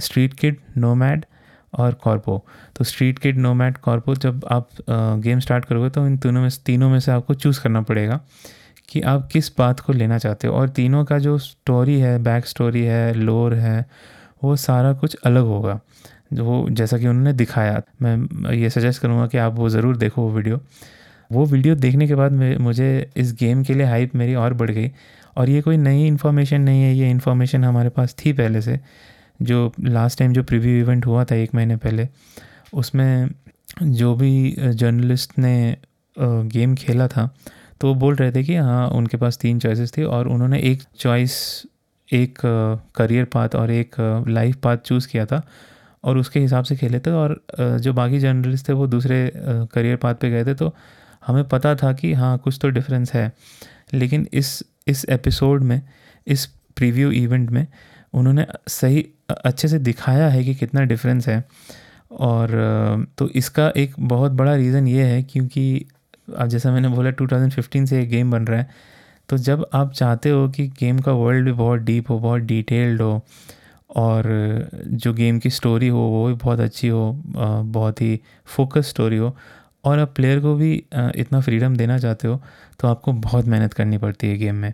स्ट्रीट 0.00 0.34
किड, 0.34 0.56
नोमैड 0.76 1.24
और 1.72 1.94
कॉर्पो। 1.94 2.44
तो 2.76 2.84
स्ट्रीट 2.84 3.18
किड, 3.18 3.38
नोमैड, 3.38 3.76
कॉर्पो 3.78 4.14
जब 4.14 4.44
आप 4.50 4.68
गेम 4.90 5.40
स्टार्ट 5.40 5.64
करोगे 5.64 5.90
तो 5.90 6.06
इन 6.06 6.16
तीनों 6.18 6.42
में 6.42 6.50
तीनों 6.66 6.90
में 6.90 6.98
से 7.00 7.12
आपको 7.12 7.34
चूज़ 7.34 7.60
करना 7.62 7.80
पड़ेगा 7.82 8.20
कि 8.88 9.00
आप 9.00 9.28
किस 9.32 9.50
बात 9.58 9.80
को 9.80 9.92
लेना 9.92 10.18
चाहते 10.18 10.48
हो। 10.48 10.54
और 10.54 10.68
तीनों 10.68 11.04
का 11.04 11.18
जो 11.18 11.36
स्टोरी 11.38 11.98
है, 12.00 12.18
बैक 12.22 12.46
स्टोरी 12.46 12.84
है, 12.84 13.12
लोर 13.14 13.54
है, 13.54 13.86
वो 14.44 14.56
सारा 14.58 14.92
कुछ 14.92 15.16
अलग 15.16 15.44
होगा। 15.44 15.78
जो 16.32 16.66
जैसा 16.70 16.98
कि 16.98 17.06
उन्होंने 17.06 17.32
दिखाया। 17.32 17.80
मैं 18.02 18.52
ये 18.52 18.70
सजेस्ट 18.70 19.02
करूँगा 19.02 19.26
कि 19.26 19.38
आप 19.38 19.54
वो 19.54 19.68
ज़रूर 19.68 19.96
देखो 19.96 20.22
वो 20.22 20.30
वीडियो। 20.30 20.60
वो 21.32 21.44
वीडियो 21.46 21.74
देखने 21.74 22.06
के 22.08 22.14
बाद 22.14 22.32
मुझे 22.60 23.10
इस 23.16 23.32
गेम 23.40 23.62
के 23.62 23.74
लिए 23.74 23.86
हाइप 23.86 24.14
मेरी 24.14 24.34
और 24.34 24.54
बढ़ 24.54 24.70
गई। 24.70 24.90
और 25.36 25.50
ये 25.50 25.60
कोई 25.60 25.76
नई 25.76 26.06
इन्फॉर्मेशन 26.06 26.60
नहीं 26.60 26.82
है, 26.82 26.94
ये 26.94 27.10
इन्फॉर्मेशन 27.10 27.64
हमारे 27.64 27.88
पास 27.88 28.14
थी 28.18 28.32
पहले 28.32 28.60
से। 28.62 28.78
जो 29.42 29.72
लास्ट 29.80 30.18
टाइम 30.18 30.32
जो 30.32 30.42
प्रीव्यू 30.42 30.80
इवेंट 30.80 31.06
हुआ 31.06 31.24
था 31.24 31.34
एक 31.34 31.54
महीने 31.54 31.76
पहले, 31.76 32.08
उसमें 32.74 33.28
जो 33.82 34.14
भी 34.14 34.56
जर्नलिस्ट 34.60 35.38
ने 35.38 35.76
गेम 36.16 36.74
खेला 36.74 37.06
था 37.08 37.28
तो 37.80 37.88
वो 37.88 37.94
बोल 37.94 38.14
रहे 38.14 38.32
थे 38.32 38.42
कि 38.44 38.56
हाँ 38.56 38.88
उनके 38.88 39.16
पास 39.16 39.38
तीन 39.38 39.58
चॉइसेस 39.58 39.92
थी 39.96 40.02
और 40.04 40.28
उन्होंने 40.28 40.58
एक 40.60 40.82
चॉइस 40.98 41.36
एक 42.12 42.38
करियर 42.96 43.24
पाथ 43.24 43.54
और 43.56 43.70
एक 43.70 43.94
लाइफ 44.28 44.56
पाथ 44.56 44.76
चूज़ 44.76 45.08
किया 45.08 45.26
था 45.26 45.42
और 46.04 46.18
उसके 46.18 46.40
हिसाब 46.40 46.64
से 46.64 46.76
खेले 46.76 46.98
थे 46.98 47.10
और 47.10 47.40
जो 47.60 47.92
बाकी 47.92 48.18
जर्नलिस्ट 48.18 48.68
थे 48.68 48.72
वो 48.72 48.86
दूसरे 48.86 49.30
करियर 49.36 49.96
पाथ 49.96 50.14
पे 50.14 50.30
गए 50.30 50.44
थे 50.44 50.54
तो 50.54 50.74
हमें 51.22 51.44
पता 51.48 51.74
था 51.74 51.92
कि 51.92 52.12
हाँ 52.12 52.36
कुछ 52.38 52.58
तो 52.62 52.68
डिफरेंस 52.68 53.12
है। 53.12 53.32
लेकिन 53.94 54.26
इस 54.32 54.62
इस 54.88 55.04
एपिसोड 55.08 55.62
में, 55.62 55.80
इस 56.26 56.46
प्रीव्यू 56.76 57.10
इवेंट 57.10 57.50
में 57.50 57.66
उन्होंने 58.14 58.46
सही 58.68 59.06
अच्छे 59.44 59.68
से 59.68 59.78
दिखाया 59.78 60.28
है 60.28 60.44
कि 60.44 60.54
कितना 60.54 60.82
डिफरेंस 60.84 61.28
है। 61.28 61.44
और 62.10 63.06
तो 63.18 63.28
इसका 63.28 63.72
एक 63.76 63.94
बहुत 64.00 64.32
बड़ा 64.32 64.54
रीज़न 64.54 64.86
ये 64.88 65.04
है 65.04 65.22
क्योंकि 65.22 65.86
अब 66.36 66.46
जैसा 66.46 66.72
मैंने 66.72 66.88
बोला 66.88 67.10
2015 67.12 67.86
से 67.86 68.02
एक 68.02 68.08
गेम 68.10 68.30
बन 68.30 68.46
रहा 68.46 68.58
है। 68.58 68.68
तो 69.28 69.36
जब 69.38 69.66
आप 69.74 69.92
चाहते 69.92 70.30
हो 70.30 70.48
कि 70.48 70.66
गेम 70.80 70.98
का 70.98 71.12
वर्ल्ड 71.12 71.44
भी 71.44 71.52
बहुत 71.52 71.80
डीप 71.80 72.10
हो, 72.10 72.18
बहुत 72.18 72.42
डिटेल्ड 72.42 73.02
हो, 73.02 73.20
और 73.96 74.24
जो 74.86 75.12
गेम 75.14 75.38
की 75.38 75.50
स्टोरी 75.50 75.88
हो, 75.88 75.98
वो 75.98 76.26
भी 76.28 76.34
बहुत 76.34 76.60
अच्छी 76.60 76.88
हो 76.88 77.12
बहुत 77.26 78.00
ही 78.02 78.20
फोकस 78.46 78.88
स्टोरी 78.88 79.16
हो 79.16 79.36
और 79.84 79.98
आप 79.98 80.12
प्लेयर 80.16 80.40
को 80.40 80.54
भी 80.54 80.72
इतना 80.94 81.40
फ्रीडम 81.40 81.76
देना 81.76 81.98
चाहते 81.98 82.28
हो 82.28 82.40
तो 82.80 82.88
आपको 82.88 83.12
बहुत 83.14 83.44
मेहनत 83.46 83.72
करनी 83.74 83.98
पड़ती 83.98 84.28
है 84.28 84.36
गेम 84.38 84.54
में। 84.54 84.72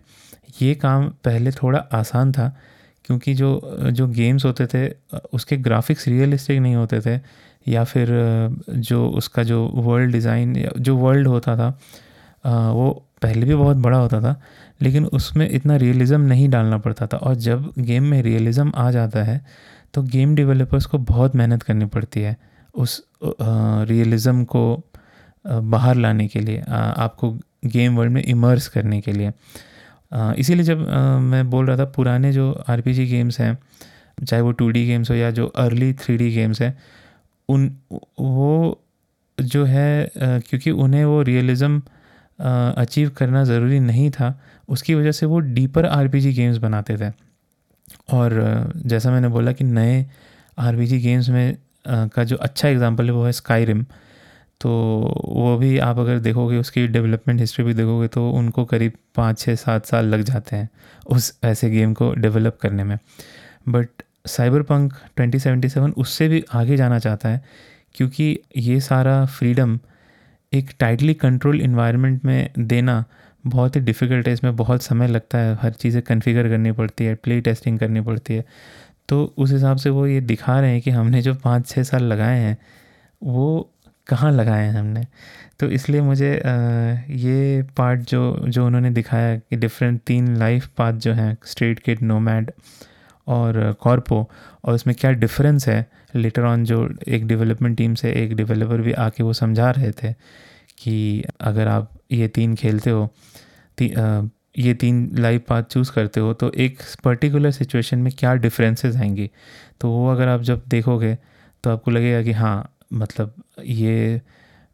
ये 0.62 0.74
काम 0.76 1.08
पहले 1.24 1.50
थोड़ा 1.52 1.78
आसान 1.94 2.32
था, 2.32 2.48
क्योंकि 3.04 3.34
जो 3.34 3.90
जो 3.90 4.06
गेम्स 4.08 4.44
होते 4.44 4.66
थे 4.66 4.88
उसके 5.32 5.56
ग्राफिक्स 5.58 6.06
रियलिस्टिक 6.08 6.60
नहीं 6.60 6.74
होते 6.76 7.00
थे, 7.00 7.20
या 7.66 7.84
फिर 7.84 8.08
जो 8.70 9.06
उसका 9.10 9.42
जो 9.42 9.64
वर्ल्ड 9.76 10.12
डिज़ाइन 10.12 10.68
जो 10.78 10.96
वर्ल्ड 10.96 11.26
होता 11.28 11.56
था 11.56 11.68
वो 12.72 12.90
पहले 13.22 13.46
भी 13.46 13.54
बहुत 13.54 13.76
बड़ा 13.78 13.98
होता 13.98 14.20
था, 14.20 14.40
लेकिन 14.80 15.04
उसमें 15.06 15.48
इतना 15.48 15.76
रियलिज़म 15.76 16.20
नहीं 16.22 16.48
डालना 16.48 16.78
पड़ता 16.78 17.06
था। 17.06 17.16
और 17.16 17.34
जब 17.36 17.72
गेम 17.78 18.04
में 18.04 18.20
रियलिज़म 18.22 18.72
आ 18.76 18.90
जाता 18.90 19.22
है 19.22 19.40
तो 19.94 20.02
गेम 20.04 20.34
डेवलपर्स 20.34 20.86
को 20.86 20.98
बहुत 21.00 21.34
मेहनत 21.36 21.62
करनी 21.62 21.86
पड़ती 21.86 22.20
है, 22.20 22.36
उस 22.74 23.02
रियलिज़म 23.22 24.44
को 24.46 24.82
बाहर 25.46 25.96
लाने 25.96 26.26
के 26.28 26.40
लिए 26.40 26.62
आपको 26.68 27.30
गेम 27.66 27.96
वर्ल्ड 27.96 28.12
में 28.12 28.22
इमर्स 28.22 28.68
करने 28.68 29.00
के 29.00 29.12
लिए। 29.12 29.32
इसीलिए 30.12 30.64
जब 30.64 30.86
मैं 31.22 31.48
बोल 31.50 31.66
रहा 31.66 31.76
था 31.78 31.84
पुराने 31.84 32.32
जो 32.32 32.52
आरपीजी 32.68 33.06
गेम्स 33.06 33.40
हैं, 33.40 33.56
चाहे 34.24 34.42
वो 34.42 34.52
टू 34.52 34.70
गेम्स 34.72 35.10
हो 35.10 35.16
या 35.16 35.30
जो 35.30 35.46
अर्ली 35.46 35.92
थ्री 35.92 36.30
गेम्स 36.30 36.62
हैं, 36.62 36.76
उन, 37.48 37.70
वो 38.20 38.82
जो 39.38 39.64
है 39.64 40.10
क्योंकि 40.16 40.70
उन्हें 40.70 41.04
वो 41.04 41.22
रियलिज़म 41.22 41.80
अचीव 42.38 43.10
करना 43.10 43.44
ज़रूरी 43.44 43.80
नहीं 43.80 44.10
था, 44.10 44.40
उसकी 44.68 44.94
वजह 44.94 45.12
से 45.12 45.26
वो 45.26 45.38
डीपर 45.38 45.86
आरपीजी 45.86 46.32
गेम्स 46.32 46.56
बनाते 46.58 46.96
थे। 46.96 47.10
और 48.12 48.72
जैसा 48.86 49.10
मैंने 49.10 49.28
बोला 49.28 49.52
कि 49.52 49.64
नए 49.64 50.04
आरपीजी 50.58 50.98
गेम्स 50.98 51.28
में 51.28 51.56
का 51.88 52.24
जो 52.24 52.36
अच्छा 52.36 52.68
एग्जांपल 52.68 53.06
है 53.06 53.12
वो 53.12 53.24
है 53.24 53.32
स्काई 53.32 53.64
तो 54.60 54.70
वो 55.26 55.56
भी 55.56 55.78
आप 55.78 55.98
अगर 55.98 56.18
देखोगे, 56.18 56.56
उसकी 56.56 56.86
डेवलपमेंट 56.88 57.40
हिस्ट्री 57.40 57.64
भी 57.64 57.74
देखोगे 57.74 58.08
तो 58.08 58.30
उनको 58.30 58.64
करीब 58.64 58.92
पाँच, 59.16 59.38
छः, 59.38 59.54
सात 59.54 59.86
साल 59.86 60.06
लग 60.06 60.22
जाते 60.22 60.56
हैं 60.56 60.68
उस 61.06 61.38
ऐसे 61.44 61.70
गेम 61.70 61.92
को 61.94 62.12
डेवलप 62.14 62.58
करने 62.62 62.84
में। 62.84 62.98
But 63.68 64.02
Cyberpunk 64.62 64.94
twenty 65.16 65.38
seventy 65.38 65.68
seven 65.68 65.92
उससे 65.96 66.28
भी 66.28 66.42
आगे 66.54 66.76
जाना 66.76 66.98
चाहता 66.98 67.28
है, 67.28 67.42
क्योंकि 67.94 68.38
ये 68.56 68.80
सारा 68.80 69.24
फ्रीडम 69.26 69.78
एक 70.52 70.70
टाइटली 70.80 71.14
कंट्रोल 71.14 71.60
इन्वायरमेंट 71.60 72.24
में 72.24 72.50
देना 72.58 73.04
बहुत 73.46 73.76
ही 73.76 73.80
डिफ़िकल्ट 73.80 74.26
है। 74.28 74.32
इसमें 74.32 74.54
बहुत 74.56 74.82
समय 74.82 75.08
लगता 75.08 75.38
है, 75.38 75.54
हर 75.54 75.72
चीज़ें 75.72 76.02
कन्फिगर 76.02 76.48
करनी 76.48 76.72
पड़ती 76.72 77.04
है 77.04 77.14
प्ले 77.14 77.40
टेस्टिंग 77.40 77.78
करनी 77.78 78.00
पड़ती 78.00 78.34
है। 78.34 78.44
तो 79.08 79.22
उस 79.38 79.52
हिसाब 79.52 79.76
से 79.76 79.90
वो 79.90 80.06
ये 80.06 80.20
दिखा 80.22 80.58
रहे 80.60 80.72
हैं 80.72 80.80
कि 80.80 80.90
हमने 80.90 81.22
जो 81.22 81.34
पाँच, 81.34 81.66
छः 81.68 81.82
साल 81.82 82.04
लगाए 82.04 82.38
हैं, 82.38 82.56
वो 83.22 83.70
कहाँ 84.06 84.32
लगाए 84.32 84.64
हैं 84.64 84.72
हमने? 84.72 85.04
तो 85.60 85.68
इसलिए 85.70 86.00
मुझे 86.00 86.32
ये 87.16 87.62
पार्ट 87.76 88.00
जो 88.00 88.44
जो 88.48 88.66
उन्होंने 88.66 88.90
दिखाया 88.90 89.36
कि 89.36 89.56
डिफरेंट 89.56 90.00
तीन 90.06 90.36
लाइफ 90.36 90.66
पाथ 90.76 90.92
जो 90.92 91.12
हैं 91.12 91.36
स्ट्रेट 91.44 91.78
किड 91.78 92.02
नोमैड 92.02 92.50
और 93.26 93.72
कॉर्पो 93.80 94.30
और 94.64 94.74
उसमें 94.74 94.96
क्या 95.00 95.10
डिफरेंस 95.12 95.68
है? 95.68 95.86
लेटर 96.14 96.42
ऑन 96.42 96.64
जो 96.64 96.88
एक 97.08 97.26
डेवलपमेंट 97.26 97.76
टीम 97.78 97.94
से 97.94 98.12
एक 98.12 98.34
डेवलपर 98.36 98.80
भी 98.80 98.92
आके 98.92 99.22
वो 99.22 99.32
समझा 99.32 99.70
रहे 99.70 99.92
थे 99.92 100.12
कि 100.78 101.24
अगर 101.40 101.68
आप 101.68 101.90
ये 102.12 102.28
तीन 102.28 102.54
खेलते 102.54 102.90
हो 102.90 103.08
ती, 103.78 103.92
आ, 103.92 104.22
ये 104.58 104.74
तीन 104.74 105.10
लाइव 105.18 105.40
पाथ 105.48 105.62
चूज़ 105.62 105.92
करते 105.92 106.20
हो 106.20 106.32
तो 106.34 106.52
एक 106.52 106.78
पर्टिकुलर 107.04 107.50
सिचुएशन 107.50 107.98
में 107.98 108.12
क्या 108.18 108.34
डिफरेंसेस 108.34 108.96
आएँगी? 108.96 109.30
तो 109.80 109.90
वो 109.90 110.08
अगर 110.12 110.28
आप 110.28 110.42
जब 110.42 110.62
देखोगे 110.68 111.18
तो 111.64 111.70
आपको 111.70 111.90
लगेगा 111.90 112.22
कि 112.22 112.32
हाँ 112.32 112.75
मतलब 112.90 113.34
ये 113.60 114.20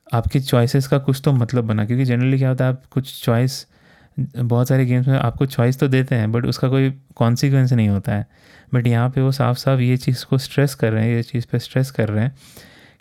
आपके 0.06 0.40
चॉइसेस 0.40 0.86
का 0.88 0.98
कुछ 0.98 1.20
तो 1.24 1.32
मतलब 1.32 1.66
बना, 1.66 1.84
क्योंकि 1.86 2.04
जनरली 2.04 2.38
क्या 2.38 2.48
होता 2.48 2.64
है, 2.64 2.70
आप 2.72 2.82
कुछ 2.90 3.24
चॉइस 3.24 3.66
बहुत 4.20 4.68
सारे 4.68 4.84
गेम्स 4.86 5.08
में 5.08 5.18
आपको 5.18 5.46
चॉइस 5.46 5.78
तो 5.80 5.88
देते 5.88 6.14
हैं 6.14 6.30
बट 6.32 6.46
उसका 6.46 6.68
कोई 6.68 6.90
कॉन्सिक्वेंस 7.16 7.72
नहीं 7.72 7.88
होता 7.88 8.14
है। 8.14 8.26
बट 8.74 8.86
यहाँ 8.86 9.08
पे 9.10 9.20
वो 9.20 9.30
साफ़ 9.32 9.58
साफ़ 9.58 9.80
ये 9.80 9.96
चीज़ 9.96 10.24
को 10.26 10.38
स्ट्रेस 10.38 10.74
कर 10.74 10.92
रहे 10.92 11.04
हैं, 11.04 11.16
ये 11.16 11.22
चीज़ 11.22 11.46
पे 11.52 11.58
स्ट्रेस 11.58 11.90
कर 11.90 12.08
रहे 12.08 12.24
हैं 12.24 12.34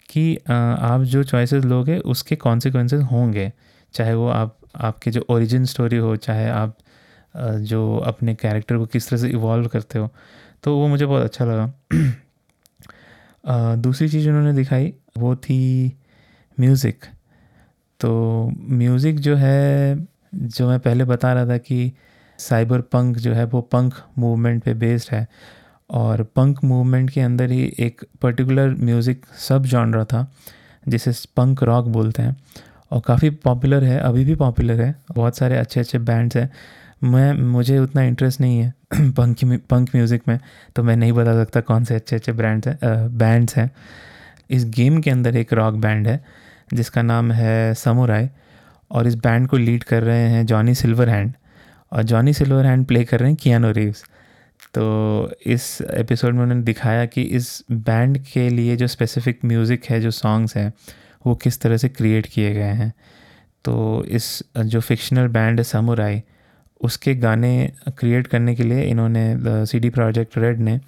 कि 0.10 0.36
आप 0.48 1.02
जो 1.04 1.24
चॉइसेस 1.24 1.66
लोगे, 1.66 1.98
उसके 1.98 2.36
कॉन्सिक्वेंसेस 2.38 3.02
होंगे। 3.12 3.52
चाहे 3.94 4.14
वो 4.14 4.28
आप, 4.30 4.58
आपके 4.78 5.12
जो 5.12 5.26
ओरिजिन 5.30 5.66
स्टोरी 5.66 5.98
हो, 5.98 6.16
चाहे 6.18 6.48
आप 6.50 6.78
जो 7.36 7.98
अपने 7.98 8.36
कैरेक्टर 8.36 8.78
को 8.78 8.86
किस 8.86 9.10
तरह 9.10 9.20
से 9.20 9.30
इवॉल्व 9.30 9.68
करते 9.68 10.00
हो। 10.00 10.10
तो 10.64 10.78
वो 10.78 10.88
मुझे 10.88 11.06
बहुत 11.06 11.24
अच्छा 11.24 11.46
लगा। 11.46 11.72
दूसरी 13.78 14.10
चीज़ 14.10 14.28
उन्होंने 14.30 14.54
दिखाई 14.54 14.94
वो 15.16 15.36
थी 15.36 15.98
म्यूज़िक 16.58 17.06
तो 18.00 18.52
म्यूज़िक 18.70 19.20
जो 19.20 19.36
है, 19.36 20.08
जो 20.34 20.68
मैं 20.70 20.80
पहले 20.80 21.04
बता 21.06 21.34
रहा 21.34 21.46
था 21.48 21.58
कि 21.60 21.92
साइबर 22.40 22.82
पंक 22.82 23.18
जो 23.18 23.34
है 23.34 23.46
वो 23.46 23.62
पंक 23.64 23.94
मूवमेंट 24.20 24.64
पे 24.64 24.74
बेस्ड 24.76 25.14
है 25.14 25.28
और 25.90 26.24
पंक 26.36 26.64
मूवमेंट 26.64 27.10
के 27.10 27.22
अंदर 27.22 27.52
ही 27.52 27.64
एक 27.80 28.02
पर्टिकुलर 28.22 28.76
म्यूज़िक 28.80 29.26
सब 29.40 29.64
जॉनरा 29.66 30.04
था, 30.06 30.26
जिसे 30.86 31.12
पंक 31.38 31.64
रॉक 31.64 31.86
बोलते 31.88 32.22
हैं। 32.22 32.36
और 32.92 33.02
काफ़ी 33.06 33.30
पॉपुलर 33.30 33.84
है, 33.84 34.00
अभी 34.00 34.24
भी 34.26 34.36
पॉपुलर 34.36 34.82
है, 34.82 34.96
बहुत 35.12 35.38
सारे 35.38 35.58
अच्छे 35.58 35.80
अच्छे 35.80 36.00
बैंड्स 36.00 36.38
हैं। 36.38 36.50
मैं, 37.04 37.34
मुझे 37.34 37.78
उतना 37.80 38.02
इंटरेस्ट 38.04 38.42
नहीं 38.42 38.60
है 38.60 38.74
पंक 39.12 39.44
पंक 39.70 39.90
म्यूज़िक 39.96 40.28
में 40.28 40.40
तो 40.76 40.84
मैं 40.84 40.96
नहीं 40.96 41.14
बता 41.14 41.34
सकता 41.36 41.62
कौन 41.62 41.84
से 41.84 41.96
अच्छे 41.96 42.16
अच्छे 42.16 42.32
ब्रांड्स 42.32 42.68
हैं 42.68 43.18
बैंड्स 43.18 43.56
हैं। 43.58 43.70
इस 44.52 44.66
गेम 44.70 45.00
के 45.02 45.10
अंदर 45.10 45.38
एक 45.38 45.54
रॉक 45.54 45.76
बैंड 45.76 46.08
है, 46.08 46.24
जिसका 46.74 47.02
नाम 47.02 47.32
है 47.32 47.74
समोराय 47.74 48.30
और 48.92 49.08
इस 49.08 49.16
बैंड 49.16 49.48
को 49.48 49.58
लीड 49.58 49.84
कर 49.84 50.04
रहे 50.04 50.30
हैं 50.30 50.46
जॉनी 50.46 50.76
सिल्वर 50.76 51.10
हैंड 51.10 51.34
और 51.92 52.04
जॉनी 52.04 52.34
सिल्वर 52.34 52.66
हैंड 52.66 52.86
प्ले 52.86 53.04
कर 53.04 53.20
रहे 53.20 53.30
हैं 53.30 53.38
कियानो 53.42 53.72
रीव्स। 53.72 54.04
तो 54.74 55.32
इस 55.46 55.82
एपिसोड 55.82 56.34
में 56.34 56.42
उन्होंने 56.42 56.64
दिखाया 56.64 57.06
कि 57.06 57.22
इस 57.22 57.64
बैंड 57.72 58.18
के 58.24 58.50
लिए 58.50 58.76
जो 58.76 58.88
स्पेसिफिक 58.88 59.40
म्यूज़िक 59.46 59.86
है, 59.86 60.00
जो 60.02 60.12
सॉन्ग्स 60.12 60.56
हैं, 60.58 60.72
वो 61.26 61.36
किस 61.36 61.60
तरह 61.62 61.78
से 61.78 61.90
क्रिएट 61.90 62.26
किए 62.26 62.54
गए 62.54 62.74
हैं। 62.74 62.94
तो 63.66 64.04
इस, 64.10 64.44
जो 64.58 64.80
फिक्शनल 64.80 65.28
बैंड 65.28 65.60
है 65.60 65.64
समुराई, 65.64 66.22
उसके 66.82 67.16
गाने 67.16 67.72
क्रिएट 67.98 68.28
करने 68.28 68.56
के 68.56 68.64
लिए 68.64 68.84
इन्होंने 68.84 69.66
सी 69.66 69.80
डी 69.80 69.90
प्रोजेक्ट 69.90 70.38
रेड 70.38 70.60
ने 70.60 70.80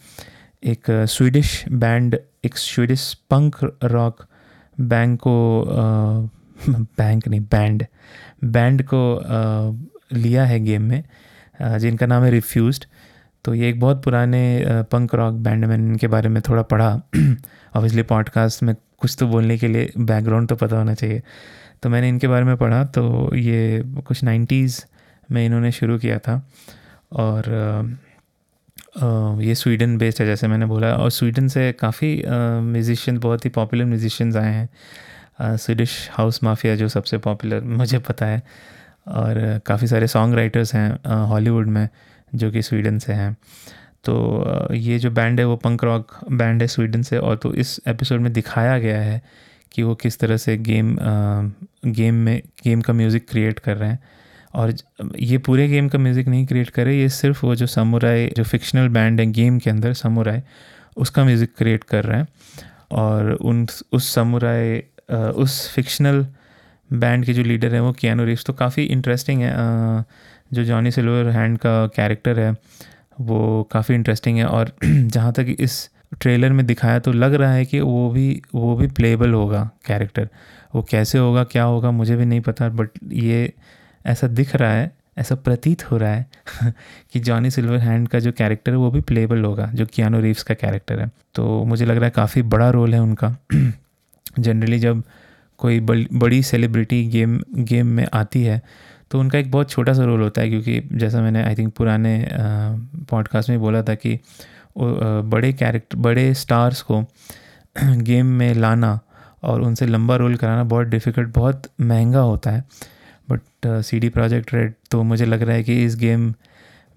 एक 0.66 0.84
स्वीडिश 0.90 1.66
बैंड 1.72 2.18
एक 2.46 2.58
स्वीडिश 2.58 3.14
पंक 3.14 3.58
रॉक 3.84 4.26
बैंक 4.80 5.20
को 5.20 5.66
बैंक 6.70 7.28
नहीं 7.28 7.40
बैंड 7.40 7.86
बैंड 8.44 8.84
को 8.84 9.22
लिया 10.14 10.46
है 10.46 10.60
गेम 10.60 10.82
में 10.82 11.04
जिनका 11.62 12.06
नाम 12.06 12.24
है 12.24 12.32
रिफ्यूज़ड 12.32 12.86
तो 13.46 13.54
ये 13.54 13.70
एक 13.70 13.80
बहुत 13.80 14.04
पुराने 14.04 14.64
पंक 14.68 15.16
रॉक 15.16 15.34
बैंड 15.34 15.66
मैंने 15.66 15.84
इनके 15.84 16.08
बारे 16.08 16.30
में 16.30 16.42
थोड़ा 16.50 16.62
पढ़ा। 16.62 17.02
ऑब्वियसली 17.76 18.04
पॉडकास्ट 18.04 18.64
में 18.64 18.76
कुछ 18.98 19.18
तो 19.20 19.28
बोलने 19.28 19.58
के 19.58 19.68
लिए 19.68 19.92
बैकग्राउंड 19.98 20.50
तो 20.50 20.56
पता 20.56 20.78
होना 20.78 20.94
चाहिए। 20.94 21.22
तो 21.84 21.90
मैंने 21.90 22.10
इनके 22.10 22.28
बारे 22.28 22.46
में 22.46 22.58
पढ़ा 22.58 22.84
तो 22.86 23.36
ये 23.36 23.84
कुछ 24.08 24.24
नाइन्टीज़ 24.24 24.82
में 25.32 25.46
इन्होंने 25.46 25.72
शुरू 25.72 25.98
किया 25.98 26.20
था। 26.20 26.50
और 27.12 27.44
ये 28.96 29.56
स्वीडन 29.56 29.98
बेस्ड 29.98 30.22
है 30.22 30.26
जैसे 30.28 30.48
मैंने 30.48 30.66
बोला। 30.66 30.94
और 30.96 31.10
स्वीडन 31.12 31.48
से 31.48 31.72
काफ़ी 31.72 32.16
म्यूज़िशियन 32.28 33.18
बहुत 33.20 33.46
ही 33.46 33.50
पॉपुलर 33.52 33.86
म्यूज़िशियंस 33.86 34.36
आए 34.36 34.54
हैं। 34.54 35.58
स्वीडिश 35.58 36.10
हाउस 36.14 36.44
माफिया 36.44 36.76
जो 36.76 36.88
सबसे 36.90 37.18
पॉपुलर 37.20 37.62
मुझे 37.62 38.00
पता 38.00 38.26
है। 38.26 38.42
और 39.08 39.62
काफ़ी 39.66 39.88
सारे 39.88 40.08
सॉन्ग 40.08 40.36
राइटर्स 40.36 40.74
हैं 40.76 41.26
हॉलीवुड 41.28 41.68
में, 41.68 41.88
जो 42.36 42.52
कि 42.52 42.62
स्वीडन 42.62 43.00
से 43.00 43.14
हैं। 43.14 43.36
तो 44.06 44.74
ये 44.74 45.00
जो 45.00 45.12
बैंड 45.12 45.40
है, 45.40 45.46
वो 45.46 45.56
पंक 45.56 45.84
रॉक 45.84 46.18
बैंड 46.32 46.62
है 46.62 46.68
स्वीडन 46.68 47.02
से। 47.02 47.18
और 47.18 47.36
तो 47.36 47.54
इस 47.56 47.80
एपिसोड 47.88 48.22
में 48.22 48.32
दिखाया 48.34 48.78
गया 48.80 49.02
है 49.02 49.22
कि 49.72 49.84
वो 49.84 49.96
किस 49.96 50.20
तरह 50.20 50.38
से 50.38 50.58
गेम 50.60 50.98
गेम 51.86 52.16
में 52.16 52.42
गेम 52.64 52.82
का 52.82 52.94
म्यूज़िक 52.94 53.30
क्रिएट 53.30 53.60
कर 53.60 53.78
रहे 53.78 53.90
हैं। 53.90 54.00
और 54.54 54.74
ये 55.20 55.38
पूरे 55.38 55.68
गेम 55.68 55.88
का 55.90 56.00
म्यूज़िक 56.00 56.28
नहीं 56.28 56.46
क्रिएट 56.46 56.70
कर, 56.70 56.88
ये 56.88 57.10
सिर्फ़ 57.10 57.46
वो 57.46 57.56
जो 57.56 57.68
समुराय 57.68 58.28
जो 58.38 58.44
फिक्शनल 58.44 58.88
बैंड 58.90 59.20
है 59.20 59.26
गेम 59.32 59.60
के 59.60 59.70
अंदर 59.70 59.94
समुराय 59.94 60.42
उसका 60.98 61.24
म्यूज़िक 61.26 61.54
क्रिएट 61.58 61.84
कर 61.84 62.04
रहे 62.06 62.20
हैं। 62.20 62.28
और 62.92 63.32
उन, 63.32 63.66
उस 63.92 64.14
समुराई 64.16 64.82
उस 65.12 65.70
फिक्शनल 65.74 66.26
बैंड 66.90 67.26
के 67.26 67.34
जो 67.34 67.44
लीडर 67.44 67.74
हैं, 67.74 67.82
वो 67.82 67.92
कियानो 67.94 68.24
रिव्स 68.26 68.46
तो 68.46 68.54
काफ़ी 68.54 68.84
इंटरेस्टिंग 68.86 69.42
है। 69.42 69.54
जो 70.54 70.64
जॉनी 70.64 70.92
सिल्वर 70.92 71.30
हैंड 71.32 71.58
का 71.58 71.86
कैरेक्टर 71.96 72.40
है, 72.40 72.52
वो 73.22 73.64
काफ़ी 73.72 73.96
इंटरेस्टिंग 73.96 74.38
है। 74.38 74.46
और 74.46 74.72
जहाँ 74.84 75.32
तक 75.34 75.56
इस 75.60 75.90
ट्रेलर 76.22 76.52
में 76.54 76.66
दिखाया 76.66 77.00
तो 77.00 77.12
लग 77.12 77.34
रहा 77.34 77.54
है 77.54 77.66
कि 77.66 77.80
वो 77.80 78.10
भी 78.10 78.42
वो 78.56 78.76
भी 78.76 78.88
प्लेबल 78.90 79.34
होगा 79.34 79.70
कैरेक्टर 79.88 80.28
वो 80.76 80.82
कैसे 80.90 81.18
होगा, 81.18 81.44
क्या 81.44 81.64
होगा, 81.64 81.92
मुझे 81.92 82.16
भी 82.16 82.26
नहीं 82.26 82.42
पता 82.42 82.70
बट 82.72 82.90
ये 83.14 83.54
ऐसा 84.06 84.28
दिख 84.30 84.56
रहा 84.56 84.72
है, 84.72 84.92
ऐसा 85.18 85.36
प्रतीत 85.38 85.84
हो 85.92 85.98
रहा 85.98 86.12
है 86.12 86.26
कि 87.14 87.20
जॉनी 87.20 87.52
सिल्वर 87.52 87.78
हैंड 87.78 88.08
का 88.08 88.20
जो 88.20 88.32
कैरेक्टर 88.32 88.72
है, 88.72 88.78
वो 88.78 88.92
भी 88.92 89.02
प्लेबल 89.02 89.44
होगा, 89.44 89.66
जो 89.66 89.86
कियानो 89.86 90.20
रीव्स 90.20 90.44
का 90.44 90.54
कैरेक्टर 90.56 91.00
है। 91.00 91.10
तो 91.36 91.64
मुझे 91.66 91.86
लग 91.86 91.96
रहा 91.96 92.06
है 92.06 92.12
काफ़ी 92.12 92.42
बड़ा 92.44 92.70
रोल 92.70 92.94
है 92.94 93.02
उनका। 93.02 93.36
जनरली 94.40 94.80
जब 94.80 95.04
कोई 95.60 95.80
बड़ी 95.80 96.42
सेलिब्रिटी 96.44 97.04
गेम 97.08 97.40
गेम 97.56 97.88
में 97.88 98.06
आती 98.14 98.44
है 98.44 98.62
तो 99.12 99.20
उनका 99.20 99.38
एक 99.40 99.52
बहुत 99.52 99.70
छोटा 99.70 99.94
सा 99.94 100.04
रोल 100.04 100.22
होता 100.22 100.42
है, 100.42 100.50
क्योंकि 100.50 100.82
जैसा 100.94 101.22
मैंने 101.22 101.44
आई 101.44 101.56
थिंक 101.56 101.74
पुराने 101.74 102.28
पॉडकास्ट 103.10 103.50
में 103.50 103.60
बोला 103.60 103.82
था 103.84 103.96
कि 103.96 104.20
बड़े 104.78 105.52
कैरेक्टर 105.54 105.98
बड़े 105.98 106.34
स्टार्स 106.34 106.82
को 106.82 107.02
गेम 107.84 108.26
में 108.26 108.54
लाना 108.54 109.00
और 109.44 109.62
उनसे 109.62 109.86
लंबा 109.86 110.16
रोल 110.16 110.36
कराना 110.36 110.64
बहुत 110.64 110.88
डिफ़िकल्ट 110.88 111.34
बहुत 111.36 111.70
महँगा 111.82 112.20
होता 112.22 112.52
है। 112.52 112.64
But 113.34 113.68
C 113.86 114.00
D 114.00 114.10
Projekt 114.10 114.54
Red 114.54 114.74
तो 114.92 115.04
मुझे 115.04 115.26
लग 115.26 115.42
रहा 115.44 115.56
है 115.56 115.64
कि 115.64 115.84
इस 115.86 115.96
गेम 115.98 116.34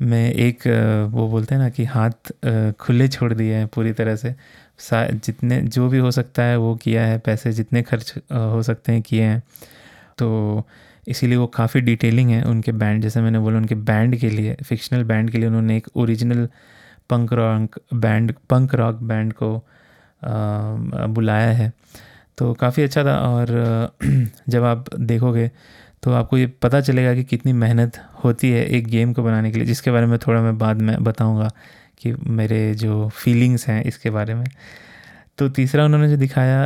में 0.01 0.33
एक 0.33 0.67
वो 1.13 1.29
बोलते 1.29 1.55
हैं 1.55 1.63
ना 1.63 1.69
कि 1.69 1.85
हाथ 1.87 2.33
खुले 2.81 3.09
छोड़ 3.09 3.33
दिए 3.35 3.55
हैं 3.55 3.67
पूरी 3.75 3.93
तरह 3.93 4.17
से। 4.17 4.35
जितने, 4.91 5.61
जो 5.63 5.89
भी 5.89 5.99
हो 5.99 6.11
सकता 6.11 6.43
है 6.43 6.57
वो 6.59 6.75
किया 6.77 7.05
है, 7.07 7.19
पैसे 7.19 7.53
जितने 7.53 7.83
खर्च 7.83 8.15
हो 8.33 8.63
सकते 8.63 8.93
हैं 8.93 9.03
किए 9.03 9.23
हैं। 9.23 9.43
तो 10.19 10.67
इसीलिए 11.09 11.37
वो 11.39 11.47
काफ़ी 11.47 11.81
डिटेलिंग 11.81 12.31
है 12.31 12.43
उनके 12.45 12.73
बैंड 12.73 13.03
जैसे 13.03 13.21
मैंने 13.21 13.39
बोला 13.39 13.57
उनके 13.59 13.75
बैंड 13.75 14.17
के 14.17 14.31
लिए 14.31 14.57
फिक्शनल 14.65 15.05
बैंड 15.05 15.31
के 15.31 15.39
लिए 15.39 15.49
उन्होंने 15.49 15.77
एक 15.77 15.89
original 15.97 16.47
punk 17.11 17.33
rock 17.33 17.79
band 17.95 18.33
punk 18.51 18.75
rock 18.75 19.03
band 19.03 19.33
को 19.33 19.51
बुलाया 21.15 21.51
है। 21.53 21.73
तो 22.39 22.53
काफ़ी 22.55 22.83
अच्छा 22.83 23.05
था 23.05 23.17
और 23.29 23.49
जब 24.49 24.65
आप 24.65 24.95
देखोगे 24.97 25.51
तो 26.07 26.13
आपको 26.13 26.39
ये 26.39 26.47
पता 26.63 26.81
चलेगा 26.81 27.15
कि 27.15 27.23
कितनी 27.25 27.53
मेहनत 27.53 27.97
होती 28.25 28.51
है 28.51 28.65
एक 28.77 28.87
गेम 28.89 29.13
को 29.13 29.23
बनाने 29.23 29.51
के 29.51 29.59
लिए, 29.59 29.67
जिसके 29.67 29.91
बारे 29.91 30.07
में 30.07 30.19
थोड़ा 30.19 30.41
मैं 30.43 30.57
बाद 30.59 30.83
में 30.83 31.03
बताऊँगा 31.05 31.49
कि 31.99 32.13
मेरे 32.31 32.75
जो 32.75 33.09
फीलिंग्स 33.15 33.67
हैं 33.69 33.83
इसके 33.85 34.11
बारे 34.11 34.35
में। 34.35 34.45
तो 35.39 35.49
तीसरा 35.49 35.85
उन्होंने 35.85 36.09
जो 36.09 36.17
दिखाया 36.17 36.61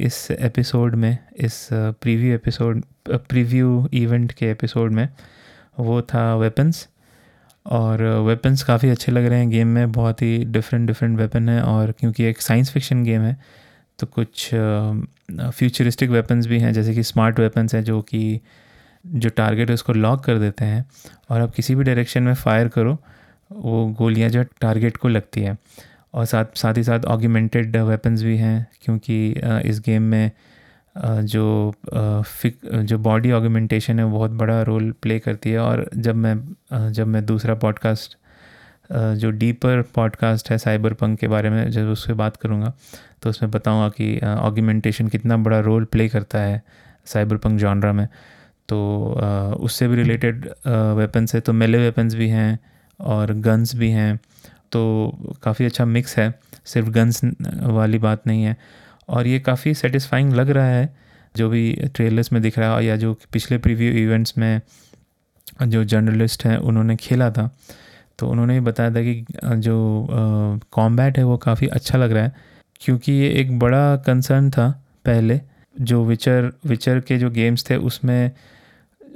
इस 0.00 0.30
एपिसोड 0.30 0.94
में, 0.94 1.18
इस 1.36 1.68
प्रीव्यू 1.72 2.34
एपिसोड 2.34 2.82
प्रीव्यू 3.08 3.88
इवेंट 3.92 4.32
के 4.32 4.50
एपिसोड 4.50 4.92
में, 4.92 5.08
वो 5.78 6.00
था 6.04 6.34
वेपन्स 6.36 6.86
और 7.66 8.02
वेपन्स 8.28 8.62
काफ़ी 8.62 8.90
अच्छे 8.90 9.12
लग 9.12 9.26
रहे 9.26 9.38
हैं 9.38 9.50
गेम 9.50 9.68
में, 9.68 9.92
बहुत 9.92 10.22
ही 10.22 10.44
डिफरेंट 10.44 10.86
डिफरेंट 10.86 11.18
वेपन 11.18 11.48
है 11.48 11.60
और 11.62 11.92
क्योंकि 11.92 12.24
एक 12.24 12.42
साइंस 12.42 12.70
फिक्शन 12.70 13.02
गेम 13.04 13.22
है 13.22 13.36
तो 13.98 14.06
कुछ 14.06 14.48
फ्यूचरिस्टिक 14.48 16.10
वेपन्स 16.10 16.46
भी 16.46 16.58
हैं, 16.60 16.72
जैसे 16.72 16.94
कि 16.94 17.02
स्मार्ट 17.02 17.40
वेपन्स 17.40 17.74
हैं, 17.74 17.84
जो 17.84 18.00
कि 18.02 18.40
जो 19.10 19.28
टारगेट 19.28 19.68
है 19.68 19.74
उसको 19.74 19.92
लॉक 19.92 20.24
कर 20.24 20.38
देते 20.38 20.64
हैं 20.64 20.84
और 21.30 21.40
आप 21.40 21.54
किसी 21.54 21.74
भी 21.74 21.84
डायरेक्शन 21.84 22.22
में 22.22 22.34
फायर 22.34 22.68
करो, 22.68 22.98
वो 23.50 23.86
गोलियाँ 23.98 24.28
जो 24.30 24.42
टारगेट 24.60 24.96
को 24.96 25.08
लगती 25.08 25.40
है। 25.40 25.56
और 26.14 26.24
साथ 26.24 26.56
साथ 26.56 26.76
ही 26.76 26.82
साथ 26.84 27.04
ऑगमेंटेड 27.06 27.76
वेपन्स 27.78 28.22
भी 28.22 28.36
हैं, 28.36 28.66
क्योंकि 28.82 29.30
इस 29.64 29.80
गेम 29.80 30.02
में 30.02 30.30
जो 30.96 31.74
फिक 32.22 32.58
जो 32.74 32.98
बॉडी 32.98 33.32
ऑगमेंटेशन 33.32 33.98
है 33.98 34.04
बहुत 34.04 34.30
बड़ा 34.30 34.60
रोल 34.62 34.90
प्ले 35.02 35.18
करती 35.18 35.50
है। 35.50 35.58
और 35.58 35.88
जब 35.96 36.14
मैं 36.16 36.92
जब 36.92 37.06
मैं 37.06 37.24
दूसरा 37.26 37.54
पॉडकास्ट 37.54 38.16
जो 38.92 39.30
डीपर 39.30 39.82
पॉडकास्ट 39.94 40.50
है 40.50 40.58
साइबर 40.58 40.92
पंक 40.92 41.18
के 41.18 41.28
बारे 41.28 41.50
में, 41.50 41.70
जब 41.70 41.88
उससे 41.88 42.12
बात 42.14 42.36
करूँगा 42.36 42.72
तो 43.22 43.30
उसमें 43.30 43.50
बताऊँगा 43.50 43.88
कि 43.90 44.18
ऑगमेंटेशन 44.26 45.08
कितना 45.08 45.36
बड़ा 45.36 45.58
रोल 45.60 45.84
प्ले 45.84 46.08
करता 46.08 46.40
है 46.40 46.62
साइबर 47.06 47.36
पंक 47.36 47.58
जॉनरा 47.60 47.92
में। 47.92 48.06
तो 48.68 48.78
उससे 49.60 49.88
भी 49.88 49.96
रिलेटेड 49.96 50.46
वेपन्स 50.96 51.34
है 51.34 51.40
तो 51.40 51.52
मेले 51.52 51.78
वेपन्स 51.78 52.14
भी 52.14 52.28
हैं 52.28 52.58
और 53.00 53.32
गन्स 53.40 53.74
भी 53.76 53.90
हैं 53.90 54.18
तो 54.72 54.80
काफ़ी 55.42 55.64
अच्छा 55.64 55.84
मिक्स 55.86 56.16
है, 56.18 56.32
सिर्फ़ 56.66 56.88
गन्स 56.90 57.20
वाली 57.24 57.98
बात 57.98 58.26
नहीं 58.26 58.42
है। 58.44 58.56
और 59.08 59.26
ये 59.26 59.38
काफ़ी 59.40 59.74
सेटिस्फाइंग 59.74 60.32
लग 60.32 60.50
रहा 60.50 60.66
है, 60.66 60.94
जो 61.34 61.48
भी 61.48 61.72
ट्रेलर्स 61.94 62.32
में 62.32 62.40
दिख 62.42 62.58
रहा 62.58 62.76
है 62.76 62.84
या 62.84 62.96
जो 62.96 63.12
पिछले 63.32 63.58
प्रीव्यू 63.58 63.92
इवेंट्स 63.98 64.36
में 64.38 64.60
जो 65.62 65.84
जर्नलिस्ट 65.84 66.44
हैं, 66.44 66.56
उन्होंने 66.58 66.96
खेला 66.96 67.30
था। 67.30 67.50
तो 68.18 68.28
उन्होंने 68.28 68.54
भी 68.54 68.60
बताया 68.60 68.90
था 68.90 69.02
कि 69.02 69.24
जो 69.58 70.58
कॉम्बैट 70.72 71.18
है 71.18 71.24
वो 71.24 71.36
काफ़ी 71.38 71.66
अच्छा 71.68 71.98
लग 71.98 72.12
रहा 72.12 72.24
है, 72.24 72.34
क्योंकि 72.80 73.12
ये 73.12 73.28
एक 73.40 73.58
बड़ा 73.58 73.96
कंसर्न 74.06 74.50
था 74.50 74.68
पहले, 75.04 75.40
जो 75.76 76.04
विचर 76.04 76.52
विचर 76.66 77.00
के 77.00 77.18
जो 77.18 77.30
गेम्स 77.30 77.68
थे, 77.70 77.76
उसमें 77.78 78.30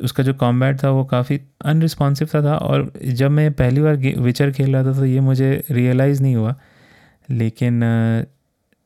उसका 0.00 0.22
जो 0.22 0.35
कॉम्बैट 0.35 0.83
था 0.85 0.90
वो 0.90 1.05
काफ़ी 1.05 1.40
अनरिस्पॉन्सिव 1.64 2.28
था, 2.35 2.42
था 2.42 2.57
और 2.57 2.92
जब 3.05 3.31
मैं 3.31 3.52
पहली 3.52 3.81
बार 3.81 3.96
विचर 3.96 4.52
खेल 4.52 4.76
रहा 4.76 4.85
था 4.85 4.92
तो 4.92 5.05
ये 5.05 5.20
मुझे 5.20 5.64
रियलाइज़ 5.70 6.22
नहीं 6.22 6.37
हुआ। 6.37 6.55
लेकिन 7.31 7.81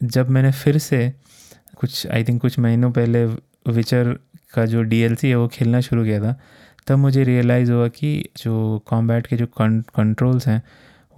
जब 0.00 0.30
मैंने 0.30 0.52
फिर 0.52 0.78
से 0.78 1.12
कुछ 1.76 2.06
आई 2.06 2.24
थिंक 2.24 2.40
कुछ 2.42 2.58
महीनों 2.58 2.90
पहले 2.92 3.24
विचर 3.68 4.16
का 4.54 4.66
जो 4.66 4.82
डीएलसी 4.82 5.28
है 5.28 5.36
वो 5.36 5.48
खेलना 5.48 5.80
शुरू 5.80 6.04
किया 6.04 6.20
था 6.20 6.40
तब 6.86 6.98
मुझे 6.98 7.24
रियलाइज़ 7.24 7.72
हुआ 7.72 7.88
कि 7.88 8.28
जो 8.36 8.82
कॉम्बैट 8.86 9.26
के 9.26 9.36
जो 9.36 9.46
कंट्रोल्स 9.56 10.48
हैं 10.48 10.62